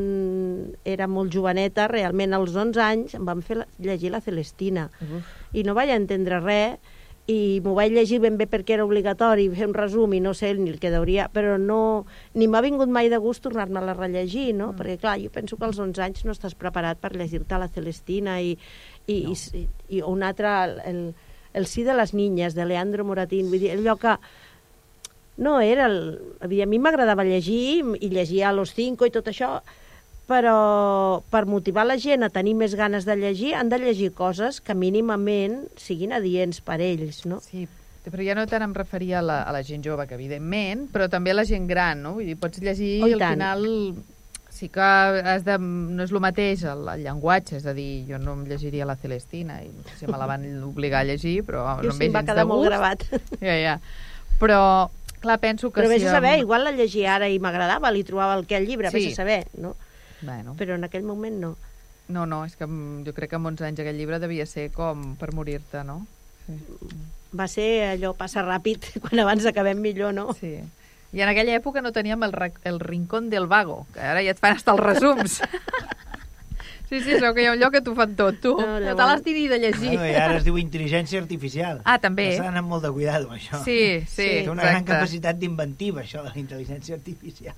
[0.89, 5.33] era molt joveneta, realment als 11 anys, em van fer la, llegir la Celestina Uf.
[5.53, 6.93] i no vaig entendre res
[7.29, 10.51] i m'ho vaig llegir ben bé perquè era obligatori fer un resum i no sé
[10.53, 12.05] ni el que deuria però no,
[12.37, 14.71] ni m'ha vingut mai de gust tornar-me-la a rellegir, no?
[14.71, 14.77] Mm.
[14.77, 18.37] perquè clar, jo penso que als 11 anys no estàs preparat per llegir-te la Celestina
[18.41, 18.53] i,
[19.07, 19.37] i, no.
[19.57, 19.65] i,
[19.97, 21.01] i un altre el, el,
[21.55, 24.17] el sí de les niñas de Leandro Moratín, vull dir, allò que
[25.37, 26.19] no era el...
[26.39, 29.57] a mi- m'agradava llegir i llegia a los cinco i tot això
[30.25, 34.57] però per motivar la gent a tenir més ganes de llegir han de llegir coses
[34.59, 37.37] que mínimament siguin adients per ells, no?
[37.45, 37.67] Sí,
[38.09, 41.05] però ja no tant em referia a la, a la gent jove, que evidentment, però
[41.13, 42.15] també a la gent gran, no?
[42.17, 43.37] Vull dir, pots llegir Oh, i i al tant.
[43.37, 43.67] final
[44.55, 48.17] sí que has de, no és el mateix el, el llenguatge, és a dir, jo
[48.23, 51.41] no em llegiria la Celestina, i no sé si me la van obligar a llegir,
[51.43, 52.69] però Jo no em sí, ve em va gens quedar de molt gust.
[52.71, 53.03] gravat.
[53.43, 53.75] Ja, ja.
[54.39, 54.59] Però,
[55.19, 55.97] clar, penso que Però si...
[55.99, 58.91] vés a saber, igual la llegia ara i m'agradava, li trobava el que al llibre,
[58.91, 58.97] Sí.
[59.03, 59.75] vés a saber, no?
[60.21, 61.55] Bueno, Però en aquell moment no.
[62.07, 64.69] no, no, és que mm, jo crec que amb 11 anys aquell llibre devia ser
[64.71, 66.05] com per morir-te, no?
[67.35, 70.31] va ser allò passa ràpid, quan abans acabem millor, no?
[70.39, 70.59] Sí.
[71.15, 72.33] I en aquella època no teníem el,
[72.67, 75.37] el rincón del vago, que ara ja et fan estar els resums.
[76.89, 78.51] sí, sí, sabeu que hi ha un lloc que t'ho fan tot, tu.
[78.59, 79.95] No, No, te l'has dit ni de llegir.
[79.95, 81.79] Bueno, I ara es diu intel·ligència artificial.
[81.87, 82.33] Ah, també.
[82.35, 83.63] S'ha d'anar amb molt de cuidado, amb això.
[83.63, 84.91] Sí, sí, Té una gran exacte.
[84.91, 87.55] capacitat d'inventiva, això de la intel·ligència artificial.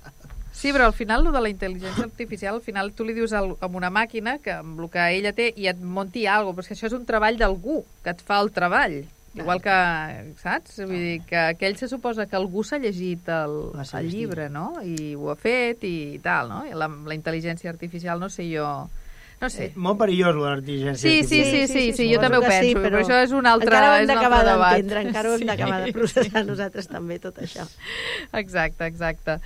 [0.58, 3.52] Sí, però al final, lo de la intel·ligència artificial, al final tu li dius al,
[3.62, 6.64] a una màquina que amb el que ella té i et munti alguna cosa, però
[6.64, 8.96] és que això és un treball d'algú que et fa el treball.
[9.34, 9.74] Igual que,
[10.40, 10.78] saps?
[10.86, 13.58] Vull dir que aquell se suposa que algú s'ha llegit el,
[14.00, 14.80] el llibre, no?
[14.82, 16.62] I ho ha fet i tal, no?
[16.66, 18.88] I la, la intel·ligència artificial, no sé jo...
[19.40, 19.68] No sé.
[19.68, 22.80] Eh, molt perillós, la intel·ligència Sí, sí, sí, sí, sí, sí, jo també ho penso,
[22.82, 24.72] però, això és un altre, encara ho és un d'acabar altre debat.
[24.74, 25.46] d'entendre, encara ho hem Sí.
[25.52, 27.68] d'acabar de processar nosaltres també, tot això.
[28.32, 29.36] Exacte, exacte.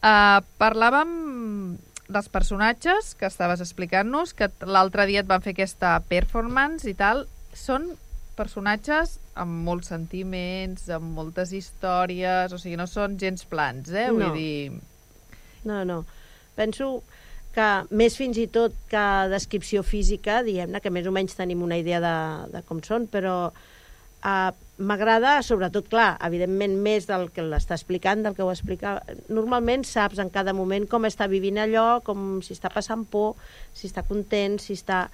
[0.00, 1.76] Uh, parlàvem
[2.08, 7.26] dels personatges que estaves explicant-nos, que l'altre dia et van fer aquesta performance i tal.
[7.52, 7.90] Són
[8.36, 14.08] personatges amb molts sentiments, amb moltes històries, o sigui, no són gens plans, eh?
[14.12, 14.34] Vull No.
[14.36, 14.72] dir...
[15.66, 16.02] No, no.
[16.54, 17.02] Penso
[17.56, 17.66] que
[17.96, 21.98] més fins i tot que descripció física, diguem-ne, que més o menys tenim una idea
[22.04, 22.12] de,
[22.52, 28.36] de com són, però uh, m'agrada, sobretot, clar, evidentment més del que l'està explicant, del
[28.36, 28.98] que ho explica.
[29.32, 33.34] Normalment saps en cada moment com està vivint allò, com si està passant por,
[33.72, 35.06] si està content, si està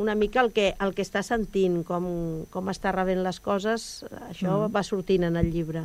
[0.00, 2.06] una mica el que, el que està sentint, com,
[2.50, 4.72] com està rebent les coses, això Mm.
[4.74, 5.84] va sortint en el llibre.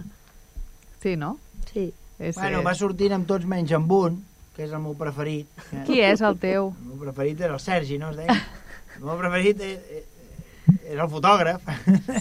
[1.03, 1.37] Sí, no?
[1.73, 1.89] Sí.
[2.17, 4.21] És, Bueno, va sortint amb tots menys amb un,
[4.55, 5.47] que és el meu preferit.
[5.73, 5.83] Eh?
[5.85, 6.71] Qui és el teu?
[6.81, 8.37] El meu preferit era el Sergi, no es deia?
[8.95, 10.05] El meu preferit és,
[10.85, 11.61] és el fotògraf.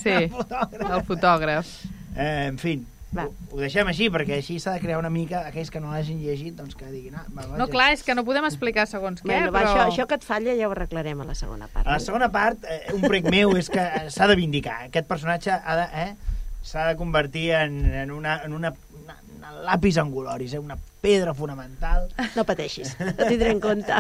[0.03, 0.91] Sí, el fotògraf.
[0.99, 1.71] el fotògraf.
[2.17, 2.75] Eh, en fi,
[3.15, 3.25] Va.
[3.29, 6.19] ho, ho deixem així, perquè així s'ha de crear una mica, aquells que no l'hagin
[6.23, 7.15] llegit, doncs que diguin...
[7.15, 9.75] Ah, va, No, clar, és que no podem explicar segons què, Bueno, va, però...
[9.75, 11.87] això, això que et falla ja ho arreglarem a la segona part.
[11.87, 14.81] A la segona part, eh, un prec meu és que eh, s'ha de vindicar.
[14.89, 18.73] Aquest personatge ha de, eh, s'ha de convertir en, en, una, en una,
[19.05, 19.17] una,
[19.63, 22.09] una angularis, eh, una pedra fonamental.
[22.35, 23.95] No pateixis, ho tindré en compte.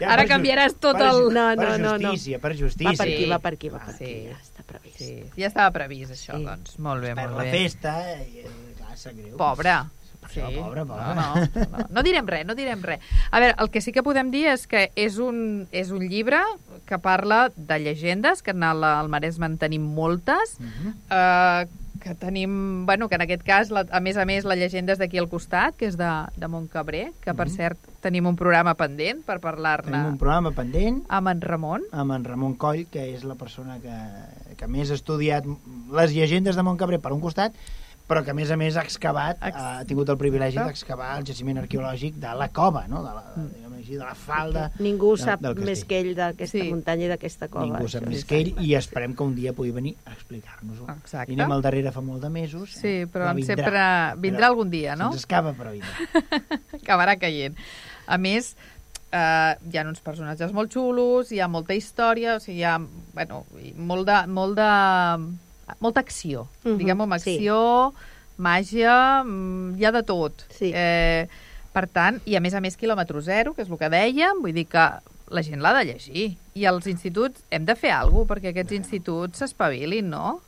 [0.00, 2.12] Ja, Ara per canviaràs tot per, el- ju- No, per no, no, no.
[2.14, 2.92] justícia, per justícia.
[2.92, 3.28] Va per aquí, Sí.
[3.28, 4.04] va per aquí, va per Sí.
[4.04, 4.98] aquí, ja està previst.
[4.98, 6.44] Sí, ja estava previst, això, Sí.
[6.44, 6.78] doncs.
[6.78, 7.50] Molt bé, Per molt la bé.
[7.52, 9.36] festa, i, eh, clar, sap greu.
[9.36, 9.74] Pobre.
[10.20, 11.02] Per això, pobre, pobre.
[11.02, 13.00] No, no, no, no direm res, no direm res.
[13.30, 16.38] A veure, el que sí que podem dir és que és un, és un llibre
[16.86, 20.94] que parla de llegendes, que al, al Maresme en tenim moltes, Mhm.
[21.10, 21.66] eh,
[22.00, 24.98] que tenim, bueno, que en aquest cas, la, a més a més, la llegenda és
[24.98, 27.54] d'aquí al costat, que és de, de Montcabré, que per Mhm.
[27.56, 31.82] cert tenim un programa pendent per Tenim parlar-ne un programa pendent amb en Ramon.
[31.92, 35.44] amb en Ramon Coll, que és la persona que, que més ha estudiat
[35.92, 37.52] les llegendes de Montcabré per un costat,
[38.10, 41.24] però que a més a més ha excavat, Ex- ha tingut el privilegi d'excavar el
[41.28, 43.04] jaciment arqueològic de la cova, no?
[43.06, 43.74] de, la, Mm.
[43.78, 44.64] així, de la falda.
[44.82, 46.66] Ningú de- sap més que ell d'aquesta Sí.
[46.72, 47.64] muntanya i d'aquesta cova.
[47.70, 50.90] Ningú sap és més que ell i esperem que un dia pugui venir a explicar-nos-ho.
[50.98, 51.32] Exacte.
[51.32, 52.72] I anem al darrere fa molt de mesos.
[52.74, 53.06] Sí, eh?
[53.06, 53.70] però em sempre
[54.18, 55.12] vindrà algun dia, no?
[55.12, 55.88] Se'ns escapa, però vindrà.
[56.82, 57.56] acabarà caient.
[58.06, 58.56] A més,
[59.12, 62.76] eh, hi ha uns personatges molt xulos, hi ha molta història, o sigui, hi ha
[63.14, 63.44] bueno,
[63.76, 64.70] molt de, molt de,
[65.80, 67.36] molta acció, Mhm, diguem-ho, amb sí.
[67.36, 67.94] acció,
[68.38, 70.44] màgia, mm, hi ha de tot.
[70.50, 70.72] Sí.
[70.74, 71.28] Eh,
[71.72, 74.52] per tant, i a més a més quilòmetre zero, que és el que dèiem, vull
[74.52, 74.88] dir que
[75.30, 76.36] la gent l'ha de llegir.
[76.54, 80.40] I als instituts hem de fer alguna cosa perquè aquests instituts s'espavilin, no?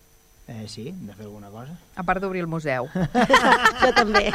[0.53, 1.73] Eh, sí, hem de fer alguna cosa.
[1.97, 2.89] A part d'obrir el museu.
[3.83, 4.29] Jo també.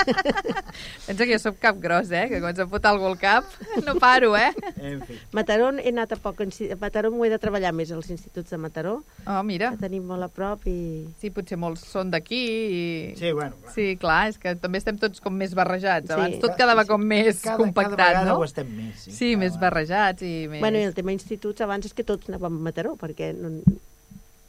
[1.06, 2.26] Pensa que jo sóc cap gros, eh?
[2.32, 3.46] Que quan se'm fot algú al cap
[3.86, 4.50] no paro, eh?
[4.82, 5.16] En fi.
[5.38, 6.42] Mataró he anat a poc.
[6.42, 8.98] A Mataró m'ho he de treballar més als instituts de Mataró.
[9.24, 9.70] Oh, mira.
[9.76, 11.06] Que tenim molt a prop i...
[11.22, 12.82] Sí, potser molts són d'aquí i...
[13.20, 13.76] Sí, bueno, clar.
[13.78, 16.10] Sí, clar, és que també estem tots com més barrejats.
[16.10, 16.18] Sí.
[16.18, 18.40] Abans tot quedava com més cada, compactat, cada vegada no?
[18.42, 19.06] ho estem més.
[19.06, 20.64] Sí, Sí, cada més barrejats i més...
[20.66, 23.54] Bueno, i el tema instituts, abans és que tots anàvem a Mataró, perquè no...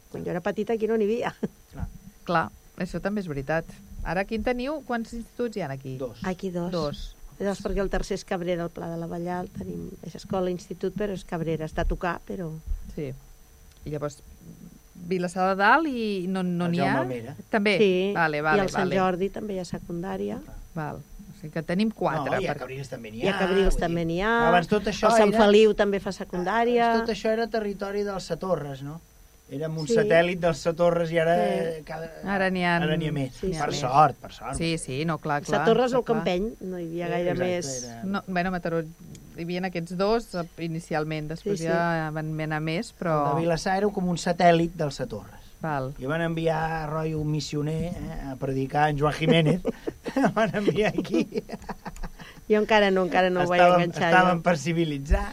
[0.09, 1.35] quan jo era petita aquí no n'hi havia.
[2.29, 3.65] Clar, això també és veritat.
[4.05, 4.83] Ara, aquí en teniu?
[4.87, 5.97] Quants instituts hi ha aquí?
[6.01, 6.21] Dos.
[6.29, 6.71] Aquí dos.
[6.73, 7.05] Dos.
[7.39, 9.89] Dos, perquè el tercer és Cabrera, el Pla de la Vallal, tenim...
[10.07, 11.69] És escola, institut, però és Cabrera.
[11.71, 12.49] Està a tocar, però...
[12.97, 13.13] Sí.
[13.87, 14.19] I llavors,
[15.09, 16.89] Vilassar de Dalt i no no El n'hi ha?
[16.97, 17.35] Jaume Almera.
[17.53, 17.77] També?
[17.79, 18.99] sí, Vale, vale, i el Sant vale.
[18.99, 20.41] Jordi també hi ha secundària.
[20.75, 20.99] Val.
[20.99, 22.33] O sigui que tenim quatre.
[22.35, 23.37] no, i a per- Cabrils també n'hi I ha.
[23.37, 24.33] a Cabrils també n'hi ha.
[24.49, 25.45] Abans tot això el Sant era...
[25.47, 26.89] Feliu també fa secundària.
[26.91, 28.99] Abans tot això era territori dels Satorres, no?
[29.49, 29.95] Érem un Sí.
[29.97, 31.35] satèl·lit dels Satorres i ara...
[31.39, 31.83] Sí.
[31.89, 32.11] Cada...
[32.29, 33.33] Ara n'hi ha- Ara n'hi ha més.
[33.41, 33.79] Sí, per més.
[33.81, 34.59] sort, per sort.
[34.59, 35.61] Sí, sí, no, clar, clar.
[35.63, 36.03] Sa Torres o.
[36.05, 37.71] Campeny, no hi havia gaire exacte, més...
[37.89, 38.83] era- No, bueno, Mataró
[39.39, 41.71] hi havia aquests dos eh, inicialment, després Sí, sí.
[41.71, 43.17] ja van anar més, però...
[43.31, 45.47] El de Vilassar era com un satèl·lit dels Satorres.
[45.63, 45.89] Val.
[45.99, 49.63] I van enviar a rotllo un missioner eh, a predicar en Joan Jiménez.
[50.37, 51.25] Van enviar aquí.
[52.49, 54.09] Jo encara no, encara no ho vaig enganxar.
[54.11, 54.43] estàvem jo.
[54.47, 55.25] per civilitzar.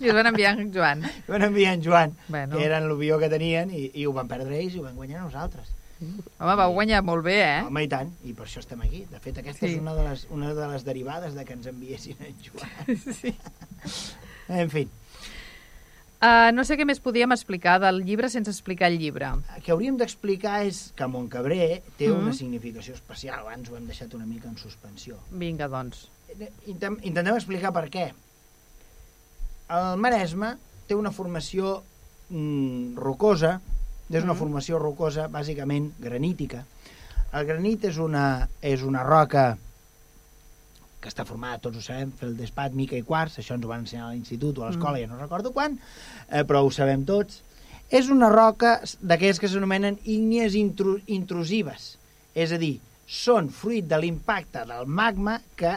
[0.00, 1.02] I us van enviar en Joan.
[1.28, 2.56] Van enviar en Joan, Bueno.
[2.56, 5.24] que eren l'avió que tenien, i, i ho van perdre ells i ho van guanyar
[5.24, 5.72] nosaltres.
[6.04, 7.60] Home, vau guanyar molt bé, eh?
[7.66, 9.04] Home, i tant, i per això estem aquí.
[9.10, 9.72] De fet, aquesta Sí.
[9.74, 12.98] és una de, les, una de les derivades de que ens enviessin en Joan.
[13.14, 13.34] Sí.
[14.48, 14.86] En fi,
[16.24, 19.26] Uh, no sé què més podíem explicar del llibre sense explicar el llibre.
[19.56, 22.32] el que hauríem d'explicar és que Montcabré té una Mhm.
[22.38, 23.40] significació especial.
[23.40, 25.18] Abans ho hem deixat una mica en suspensió.
[25.30, 26.08] Vinga, doncs.
[26.66, 28.12] Intem, intentem explicar per què.
[29.68, 30.56] El Maresme
[30.86, 31.82] té una formació
[32.30, 33.60] mm, rocosa,
[34.08, 34.38] és una Mhm.
[34.38, 36.64] formació rocosa bàsicament granítica.
[37.34, 39.58] El granit és una, és una roca
[41.04, 44.08] que està formada, tots ho sabem, feldespat, mica i quars, això ens ho van ensenyar
[44.08, 45.76] a l'institut o a l'escola, ja no recordo quan,
[46.30, 47.42] eh, però ho sabem tots.
[47.92, 51.94] És una roca d'aquelles que s'anomenen ígnies intru intrusives,
[52.34, 55.74] és a dir, són fruit de l'impacte del magma que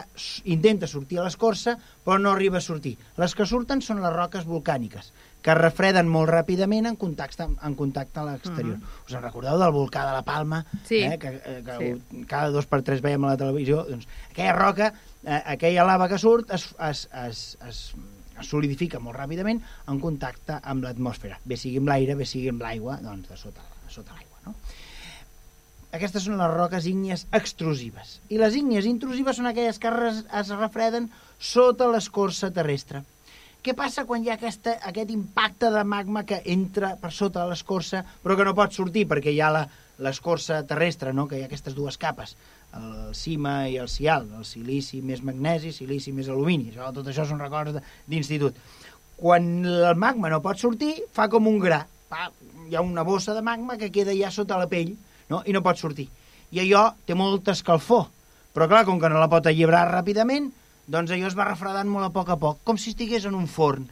[0.48, 2.94] intenta sortir a l'escorça però no arriba a sortir.
[3.20, 5.12] Les que surten són les roques volcàniques,
[5.48, 8.76] que es refreden molt ràpidament en contacte, en contacte a l'exterior.
[9.06, 10.58] Us en recordeu del volcà de la Palma?
[10.84, 10.98] Sí.
[11.06, 12.24] Eh, que, eh, que sí.
[12.28, 13.86] cada dos per tres veiem a la televisió.
[13.88, 14.90] Doncs aquella roca,
[15.24, 17.80] eh, aquella lava que surt es, es, es, es,
[18.36, 21.40] es solidifica molt ràpidament en contacte amb l'atmosfera.
[21.48, 24.56] Bé sigui amb l'aire, bé sigui amb l'aigua, doncs de sota, de sota l'aigua, no?
[25.96, 28.18] Aquestes són les roques ígnies extrusives.
[28.28, 31.08] I les ígnies intrusives són aquelles que es, es refreden
[31.40, 33.06] sota l'escorça terrestre.
[33.62, 37.50] Què passa quan hi ha aquesta, aquest impacte de magma que entra per sota de
[37.50, 39.50] l'escorça però que no pot sortir perquè hi ha
[39.98, 41.26] l'escorça terrestre, no?
[41.26, 42.36] que hi ha aquestes dues capes,
[42.78, 46.70] el cima i el cial, el silici més magnesi, silici més alumini.
[46.70, 48.54] Això, tot això són records d'institut.
[49.18, 51.80] Quan el magma no pot sortir, fa com un gra.
[52.08, 52.28] Fa,
[52.68, 54.94] hi ha una bossa de magma que queda ja sota la pell
[55.32, 55.42] no?
[55.46, 56.06] i no pot sortir.
[56.54, 58.06] I allò té molta escalfor.
[58.54, 60.48] Però clar, com que no la pot alliberar ràpidament,
[60.88, 63.46] doncs allò es va refredant molt a poc a poc, com si estigués en un
[63.46, 63.86] forn.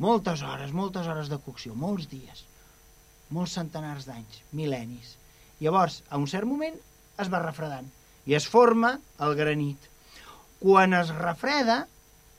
[0.00, 2.44] Moltes hores, moltes hores de cocció, molts dies,
[3.34, 5.16] molts centenars d'anys, mil·lennis.
[5.60, 6.76] Llavors, a un cert moment,
[7.18, 7.88] es va refredant
[8.28, 9.88] i es forma el granit.
[10.60, 11.78] Quan es refreda,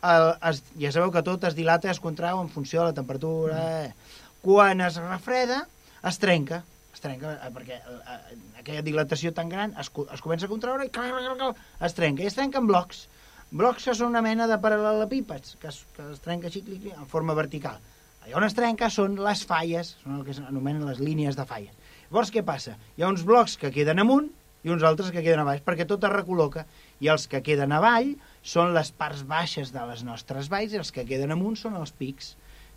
[0.05, 2.97] el, es, ja sabeu que tot es dilata i es contrau en funció de la
[2.97, 3.61] temperatura.
[3.87, 4.17] Mm.
[4.43, 5.63] Quan es refreda,
[6.05, 6.61] es trenca.
[6.93, 10.85] Es trenca eh, perquè eh, eh, aquella dilatació tan gran es, es comença a contraure
[10.85, 12.23] i es trenca.
[12.23, 13.07] I es trenca en blocs.
[13.49, 16.97] Blocs que són una mena de paral·lelepípeds, que es, que es trenca així, clic, clic,
[17.01, 17.79] en forma vertical.
[18.21, 21.73] Allà on es trenca són les falles, són el que s'anomenen les línies de falles.
[22.11, 22.75] Llavors, què passa?
[22.97, 24.27] Hi ha uns blocs que queden amunt
[24.61, 26.67] i uns altres que queden a baix, perquè tot es recol·loca.
[27.01, 28.13] I els que queden avall
[28.45, 31.95] són les parts baixes de les nostres valls i els que queden amunt són els
[31.95, 32.35] pics.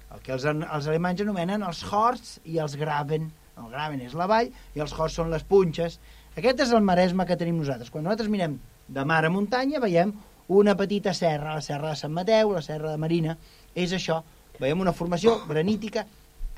[0.08, 3.28] El que els, els alemanys anomenen els horts i els graven.
[3.60, 6.00] El graven és la vall i els horts són les punxes.
[6.32, 7.92] Aquest és el maresme que tenim nosaltres.
[7.92, 8.56] Quan nosaltres mirem
[8.88, 10.16] de mar a muntanya veiem
[10.48, 13.36] una petita serra, la serra de Sant Mateu, la serra de Marina.
[13.74, 14.22] És això.
[14.60, 16.04] Veiem una formació granítica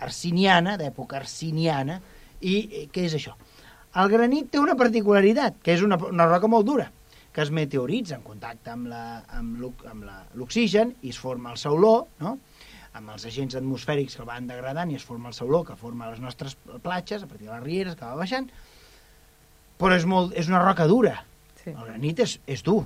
[0.03, 2.01] arsiniana, d'època arsiniana,
[2.43, 3.37] i eh, què és això?
[4.01, 6.89] El granit té una particularitat, que és una, una roca molt dura,
[7.35, 12.37] que es meteoritza en contacte amb l'oxigen i es forma el sauló, no?
[12.95, 16.11] amb els agents atmosfèrics que el van degradant i es forma el sauló que forma
[16.13, 18.47] les nostres platges, a partir de les rieres, que va baixant,
[19.79, 21.17] però és, molt, és una roca dura.
[21.63, 21.73] Sí.
[21.73, 22.85] El granit és, és dur.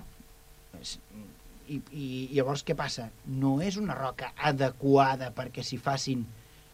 [1.69, 3.09] I, I llavors què passa?
[3.29, 6.25] No és una roca adequada perquè s'hi facin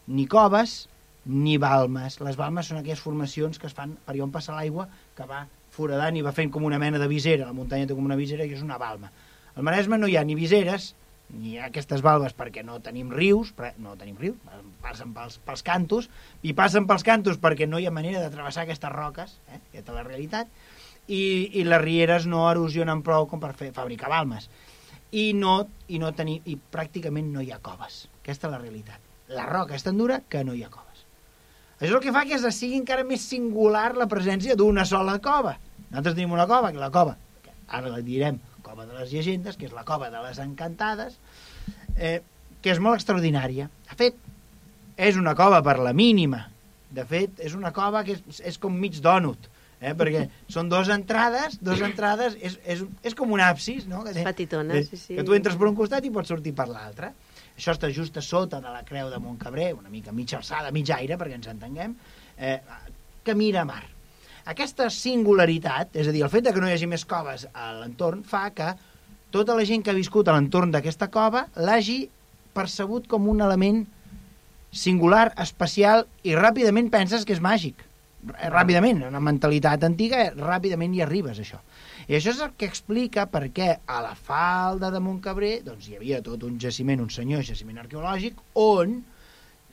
[0.07, 0.85] ni coves
[1.25, 2.21] ni balmes.
[2.21, 4.87] Les balmes són aquelles formacions que es fan per on passa l'aigua,
[5.17, 7.49] que va foradant i va fent com una mena de visera.
[7.49, 9.11] La muntanya té com una visera i és una balma.
[9.55, 10.93] Al Maresme no hi ha ni viseres,
[11.33, 14.37] ni aquestes balbes perquè no tenim rius, no tenim rius,
[14.85, 16.11] passen pels, pels cantos,
[16.43, 19.61] i passen pels cantos perquè no hi ha manera de travessar aquestes roques, eh?
[19.73, 20.53] aquesta és la realitat,
[21.09, 21.25] i,
[21.61, 24.49] i les rieres no erosionen prou com per fer, fabricar balmes.
[25.15, 28.05] I, no, i, no tenir, I pràcticament no hi ha coves.
[28.23, 29.13] Aquesta és la realitat.
[29.35, 31.05] La roca és tan dura que no hi ha coves.
[31.79, 35.19] Això és el que fa que es sigui encara més singular la presència d'una sola
[35.23, 35.57] cova.
[35.91, 39.59] Nosaltres tenim una cova, que la cova, que ara la direm cova de les llegendes,
[39.61, 41.19] que és la cova de les encantades,
[41.97, 42.21] eh,
[42.65, 43.69] que és molt extraordinària.
[43.91, 44.17] De fet,
[44.97, 46.47] és una cova per la mínima.
[46.95, 49.51] De fet, és una cova que és, és com mig dònut,
[49.81, 49.95] eh?
[49.99, 54.03] perquè són dues entrades, dues entrades, és, és, és com un absis, no?
[54.07, 55.17] Que, Petitona, sí, sí.
[55.19, 57.13] que tu entres per un costat i pots sortir per l'altre.
[57.55, 60.91] Això està just a sota de la creu de Montcabré, una mica mitja alçada, mig
[60.91, 61.95] aire, perquè ens entenguem,
[62.37, 62.59] eh,
[63.25, 63.85] que mira a mar.
[64.51, 67.71] Aquesta singularitat, és a dir, el fet de que no hi hagi més coves a
[67.79, 68.75] l'entorn, fa que
[69.33, 72.05] tota la gent que ha viscut a l'entorn d'aquesta cova l'hagi
[72.55, 73.85] percebut com un element
[74.75, 77.79] singular, especial, i ràpidament penses que és màgic.
[78.27, 81.61] R- ràpidament, una mentalitat antiga, eh, ràpidament hi arribes, això.
[82.09, 85.97] I això és el que explica per què a la falda de Montcabré doncs, hi
[85.97, 89.03] havia tot un jaciment, un senyor jaciment arqueològic, on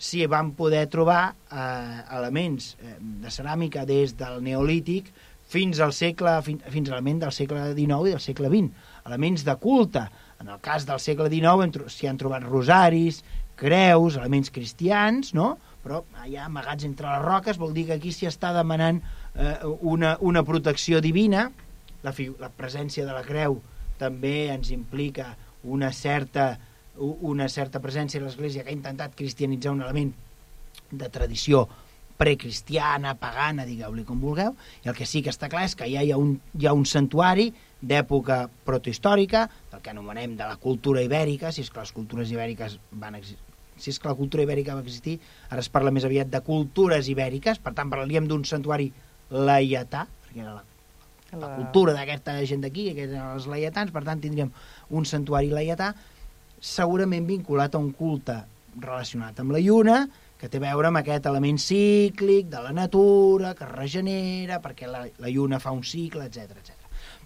[0.01, 5.11] s'hi van poder trobar eh, elements eh, de ceràmica des del neolític
[5.51, 8.71] fins al segle, fins, a elements del segle XIX i del segle XX,
[9.05, 10.05] elements de culte.
[10.41, 13.19] En el cas del segle XIX s'hi han trobat rosaris,
[13.59, 15.57] creus, elements cristians, no?
[15.84, 19.01] Però allà amagats entre les roques vol dir que aquí s'hi està demanant
[19.36, 21.49] eh, una, una protecció divina,
[22.03, 23.59] la, la presència de la creu
[24.01, 26.55] també ens implica una certa,
[26.97, 30.13] una certa presència de l'Església que ha intentat cristianitzar un element
[30.91, 31.67] de tradició
[32.21, 34.53] precristiana, pagana, digueu-li com vulgueu,
[34.86, 36.75] i el que sí que està clar és que ja hi ha un, hi ha
[36.77, 37.47] un santuari
[37.82, 42.77] d'època protohistòrica, del que anomenem de la cultura ibèrica, si és que les cultures ibèriques
[42.91, 43.17] van
[43.82, 45.17] si és que la cultura ibèrica va existir,
[45.49, 48.91] ara es parla més aviat de cultures ibèriques, per tant parlaríem d'un santuari
[49.32, 50.67] laietà, perquè era la
[51.39, 54.51] la cultura d'aquesta gent d'aquí, que eren els laietans, per tant tindríem
[54.97, 55.93] un santuari laietà
[56.59, 58.36] segurament vinculat a un culte
[58.79, 60.03] relacionat amb la lluna,
[60.41, 64.89] que té a veure amb aquest element cíclic de la natura, que es regenera, perquè
[64.89, 66.73] la, la lluna fa un cicle, etc etc.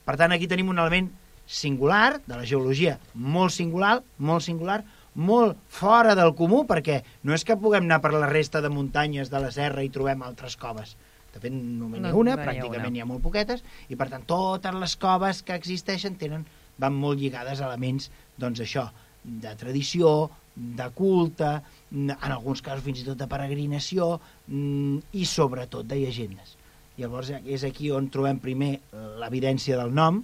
[0.05, 1.09] Per tant, aquí tenim un element
[1.45, 4.81] singular, de la geologia, molt singular, molt singular,
[5.15, 9.31] molt fora del comú, perquè no és que puguem anar per la resta de muntanyes
[9.31, 10.95] de la serra i trobem altres coves.
[11.33, 12.91] De fet, només n'hi ha No, una, ha pràcticament una.
[12.93, 16.45] n'hi ha molt poquetes, i per tant totes les coves que existeixen tenen,
[16.77, 18.89] van molt lligades a elements, doncs això,
[19.23, 21.61] de tradició, de culte,
[21.91, 26.55] en alguns casos fins i tot de peregrinació, i sobretot de llegendes.
[26.97, 28.77] Llavors és aquí on trobem primer
[29.19, 30.21] l'evidència del nom,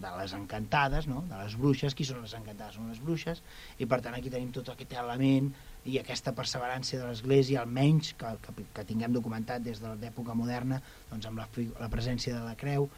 [0.00, 1.22] de les encantades, no?
[1.28, 2.78] de les bruixes, qui són les encantades?
[2.78, 3.42] Són les bruixes,
[3.78, 5.50] i per tant aquí tenim tot aquest element
[5.84, 10.80] i aquesta perseverança de l'Església, almenys que, que, que tinguem documentat des de l'època moderna,
[11.10, 11.48] doncs amb la,
[11.80, 12.88] la presència de la creu,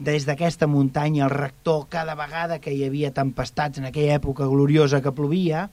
[0.00, 5.02] des d'aquesta muntanya el rector, cada vegada que hi havia tempestats en aquella època gloriosa
[5.04, 5.68] que plovia,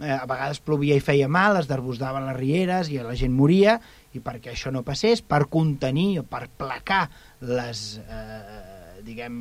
[0.00, 3.78] eh, a vegades plovia i feia mal, es desbordaven les rieres i la gent moria,
[4.16, 7.04] i perquè això no passés, per contenir o per placar
[7.44, 9.36] les, eh, diguem,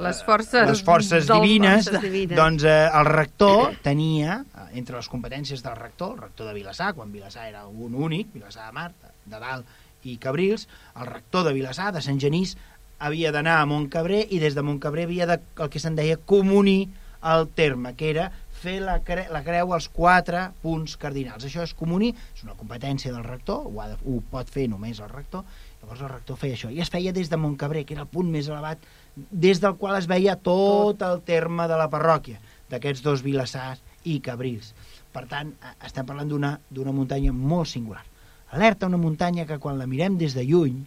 [0.00, 2.36] Les forces, les forces divines, forces divines.
[2.36, 6.94] doncs eh, el rector tenia, eh, entre les competències del rector, el rector de Vilassar,
[6.94, 8.92] quan Vilassar era un únic, Vilassar de Mar,
[9.26, 9.66] de Dalt
[10.04, 10.66] i Cabrils,
[10.96, 12.56] el rector de Vilassar, de Sant Genís,
[12.98, 16.88] havia d'anar a Montcabré i des de Montcabré havia de, el que se'n deia comunir
[17.22, 18.30] el terme, que era
[18.62, 21.44] fer la, cre la creu als quatre punts cardinals.
[21.46, 25.02] Això és comunir, és una competència del rector, ho, ha de, ho pot fer només
[25.02, 25.44] el rector,
[25.82, 28.30] llavors el rector feia això, i es feia des de Montcabré, que era el punt
[28.30, 28.82] més elevat,
[29.16, 32.40] des del qual es veia tot el terme de la parròquia,
[32.72, 34.72] d'aquests dos Vilassars i Cabrils.
[35.12, 35.52] Per tant,
[35.84, 38.04] estem parlant d'una d'una muntanya molt singular.
[38.52, 40.82] Alerta, una muntanya que quan la mirem des de lluny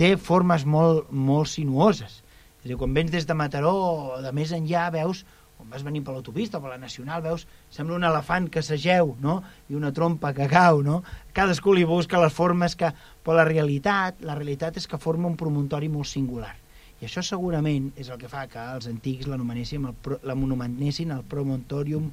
[0.00, 2.20] té formes molt, molt sinuoses.
[2.60, 5.24] És a dir, quan vens des de Mataró o de més enllà, veus,
[5.58, 9.16] quan vas venint per l'autopista o per la nacional, veus, sembla un elefant que s'ageu,
[9.24, 9.40] no?
[9.68, 11.00] I una trompa que cau, no?
[11.34, 12.92] Cadascú li busca les formes que...
[13.24, 16.54] Però la realitat, la realitat és que forma un promontori molt singular.
[16.98, 21.12] I això segurament és el que fa que els antics l'anomenessin el, pro- la monumentessin
[21.14, 22.08] el promontorium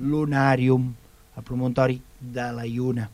[0.00, 0.94] lunarium,
[1.36, 3.08] el promontori de la lluna.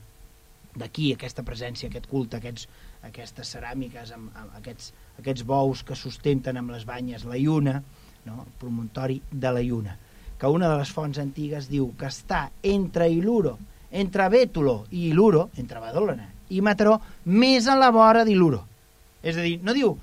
[0.77, 2.69] D'aquí aquesta presència, aquest culte, aquests,
[3.09, 7.81] aquestes ceràmiques, amb, amb aquests, aquests bous que sustenten amb les banyes la lluna,
[8.27, 8.43] no?
[8.45, 9.97] el promontori de la lluna,
[10.39, 13.57] que una de les fonts antigues diu que està entre Iluro,
[13.91, 18.61] entre Bétulo i Iluro, entre Badalona i Mataró, més a la vora d'Iluro.
[19.27, 19.97] És a dir, no diu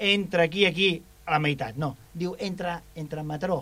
[0.00, 0.88] entre aquí i aquí
[1.26, 1.92] a la meitat, no.
[2.14, 3.60] Diu entre, entre Mataró,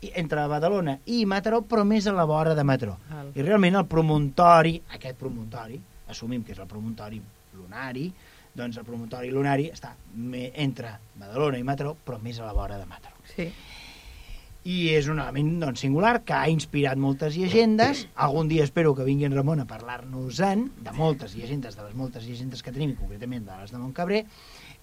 [0.00, 2.96] i- entre Badalona i Mataró, però més a la vora de Mataró.
[3.10, 3.32] Val.
[3.34, 7.20] I realment el promontori, aquest promontori, assumim que és el promontori
[7.58, 8.06] lunari,
[8.54, 9.92] doncs el promontori lunari està
[10.54, 13.16] entre Badalona i Mataró, però més a la vora de Mataró.
[13.34, 13.50] Sí.
[14.68, 18.06] I és un element doncs, singular que ha inspirat moltes llegendes.
[18.16, 22.26] Algun dia espero que vingui en Ramon a parlar-nos-en de moltes llegendes, de les moltes
[22.26, 24.24] llegendes que tenim, concretament de les de Montcabré,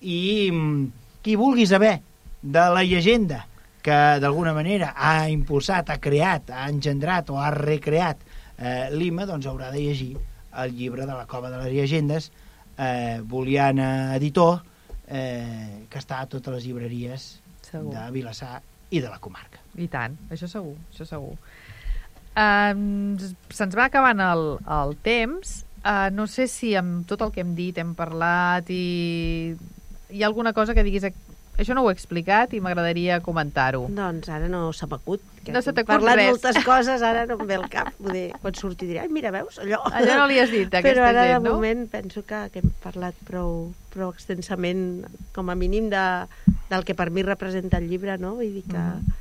[0.02, 0.86] i mm,
[1.24, 2.00] qui vulgui saber
[2.42, 3.46] de la llegenda
[3.86, 8.24] que d'alguna manera ha impulsat, ha creat, ha engendrat o ha recreat
[8.58, 10.16] eh, Lima, doncs haurà de llegir
[10.58, 12.32] el llibre de la Cova de les Llegendes,
[12.78, 14.62] eh, Boliana Editor,
[15.08, 17.28] eh, que està a totes les llibreries
[17.70, 17.94] Segur.
[17.94, 19.62] de Vilassar i de la comarca.
[19.78, 21.36] I tant, això segur, això segur.
[22.36, 23.16] Um,
[23.54, 24.46] Se'ns va acabant el,
[24.80, 25.62] el temps.
[25.86, 29.54] Uh, no sé si amb tot el que hem dit hem parlat i
[30.10, 31.16] hi ha alguna cosa que diguis ac-
[31.58, 33.86] això no ho he explicat i m'agradaria comentar-ho.
[33.90, 35.22] Doncs ara no s'ha m'acut.
[35.48, 36.30] No se t'acut parlat res.
[36.34, 37.94] moltes coses, ara no em ve el cap.
[38.02, 39.80] Poder, quan surti diré, ai, mira, veus, allò.
[39.94, 41.56] Allò no li has dit, a Però aquesta ara, gent, de no?
[41.56, 46.04] moment, penso que, que hem parlat prou, prou extensament, com a mínim, de,
[46.70, 48.36] del que per mi representa el llibre, no?
[48.36, 48.78] Vull dir que...
[48.78, 49.14] Mm.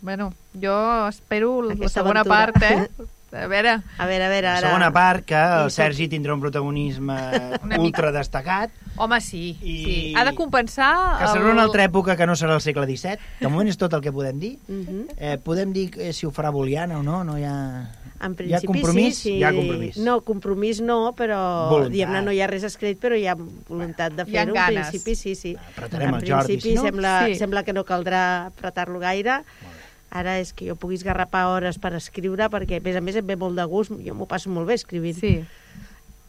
[0.00, 2.52] Bueno, jo espero la Aquesta segona aventura.
[2.52, 3.06] part, eh?
[3.30, 4.68] A veure, A veure, a veure, La ara...
[4.70, 7.12] segona part, que el Sergi tindrà un protagonisme
[7.62, 7.82] Una mica.
[7.82, 10.14] ultra destacat, home, sí, I- sí.
[10.16, 11.18] Ha de compensar...
[11.20, 13.18] que serà una altra època que no serà el segle XVII.
[13.42, 14.54] De moment és tot el que podem dir.
[14.66, 15.04] Mhm.
[15.18, 17.58] Eh, podem dir que si ho farà Boliana o no, no hi ha...
[18.18, 19.14] En Hi ha principi compromís?
[19.14, 19.32] sí, sí.
[19.38, 19.98] Hi ha compromís.
[20.02, 24.24] No, compromís no, però diguem-ne no hi ha res escrit, però hi ha voluntat de
[24.26, 24.56] Hi ha fer-ho.
[24.56, 24.88] En ganes.
[24.88, 25.52] principi sí, sí.
[25.76, 26.82] Apretarem en el Jordi, principi si no?
[26.88, 27.36] sembla, Sí.
[27.38, 29.42] sembla que no caldrà apretar-lo gaire.
[30.10, 33.26] Ara és que jo puguis garrapar hores per escriure, perquè a més a més em
[33.28, 35.18] ve molt de gust, jo m'ho passo molt bé escrivint.
[35.20, 35.44] Sí.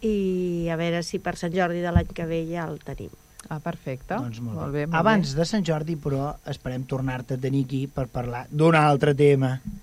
[0.04, 3.12] I a veure si per Sant Jordi de l'any que ve ja el tenim.
[3.50, 4.16] Ah, perfecte.
[4.16, 4.84] Doncs molt, molt bé.
[4.84, 4.88] bé.
[4.92, 9.16] Molt Abans de Sant Jordi, però, esperem tornar-te a tenir aquí per parlar d'un altre
[9.16, 9.62] tema.
[9.64, 9.78] Bé.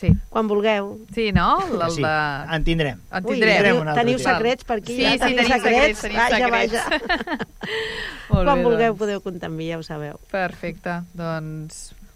[0.00, 0.08] Sí.
[0.32, 0.94] Quan vulgueu.
[1.12, 1.58] Sí, no?
[1.60, 2.14] El sí, de...
[2.56, 3.00] en tindrem.
[3.12, 3.50] En Ui, tindrem.
[3.52, 4.94] tindrem teniu, un altre teniu secrets per aquí?
[4.96, 6.72] Sí, ja sí, teniu tenim secrets, tenim Vaja, secrets.
[6.72, 7.50] vaja.
[8.30, 9.00] Molt Quan bé, vulgueu doncs.
[9.02, 10.16] podeu comptar amb mi, ja ho sabeu.
[10.32, 10.94] Perfecte.
[11.12, 11.82] Doncs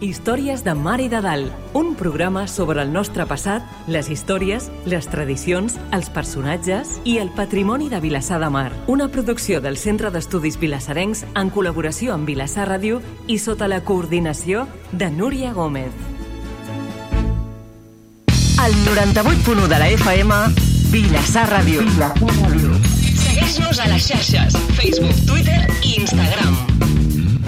[0.00, 5.06] Històries de Mar i de Dalt, un programa sobre el nostre passat, les històries, les
[5.08, 8.72] tradicions, els personatges i el patrimoni de Vilassar de Mar.
[8.90, 14.66] Una producció del Centre d'Estudis Vilassarencs en col·laboració amb Vilassar Ràdio i sota la coordinació
[14.92, 15.92] de Núria Gómez.
[18.64, 20.40] El 98.1 de la FM,
[20.90, 21.86] Vilassar Ràdio.
[23.24, 26.83] Segueix-nos a les xarxes, Facebook, Twitter i Instagram.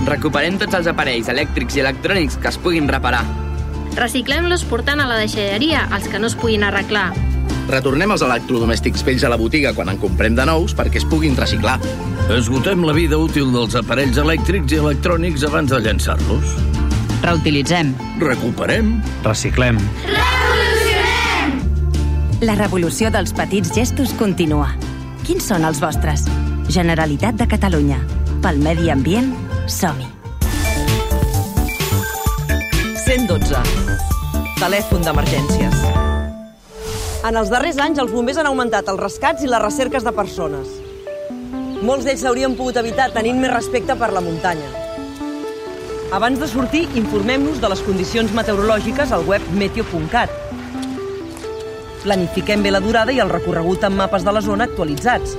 [0.07, 3.25] Recuperem tots els aparells elèctrics i electrònics que es puguin reparar.
[3.97, 7.09] Reciclem-los portant a la deixalleria els que no es puguin arreglar.
[7.67, 11.35] Retornem els electrodomèstics vells a la botiga quan en comprem de nous perquè es puguin
[11.35, 11.81] reciclar.
[12.31, 16.55] Esgotem la vida útil dels aparells elèctrics i electrònics abans de llançar-los.
[17.25, 17.91] Reutilitzem.
[18.23, 19.01] Recuperem.
[19.25, 19.81] Reciclem.
[22.47, 24.69] La revolució dels petits gestos continua.
[25.27, 26.27] Quins són els vostres?
[26.71, 27.99] Generalitat de Catalunya.
[28.45, 29.33] Pel medi ambient,
[29.69, 30.07] som-hi.
[33.07, 33.61] 112.
[34.59, 35.77] Telèfon d'emergències.
[37.27, 40.71] En els darrers anys, els bombers han augmentat els rescats i les recerques de persones.
[41.87, 44.69] Molts d'ells s'haurien pogut evitar tenint més respecte per la muntanya.
[46.15, 50.31] Abans de sortir, informem-nos de les condicions meteorològiques al web meteo.cat.
[52.05, 55.35] Planifiquem bé la durada i el recorregut amb mapes de la zona actualitzats.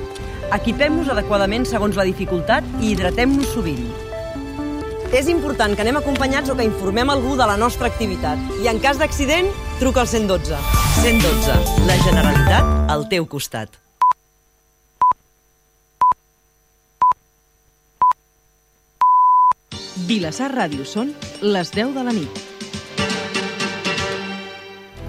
[0.55, 4.06] Equipem-nos adequadament segons la dificultat i hidratem-nos sovint.
[5.15, 8.41] És important que anem acompanyats o que informem algú de la nostra activitat.
[8.59, 9.47] I en cas d'accident,
[9.79, 10.57] truca al 112.
[10.99, 11.55] 112.
[11.87, 13.71] La Generalitat al teu costat.
[20.07, 22.56] Vilassar Ràdio són les 10 de la nit.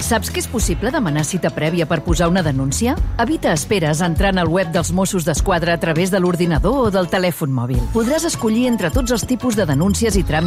[0.09, 2.94] Saps que és possible demanar cita prèvia per posar una denúncia?
[3.20, 7.52] Evita esperes entrant al web dels Mossos d'Esquadra a través de l'ordinador o del telèfon
[7.52, 7.82] mòbil.
[7.92, 10.36] Podràs escollir entre tots els tipus de denúncies i tràmits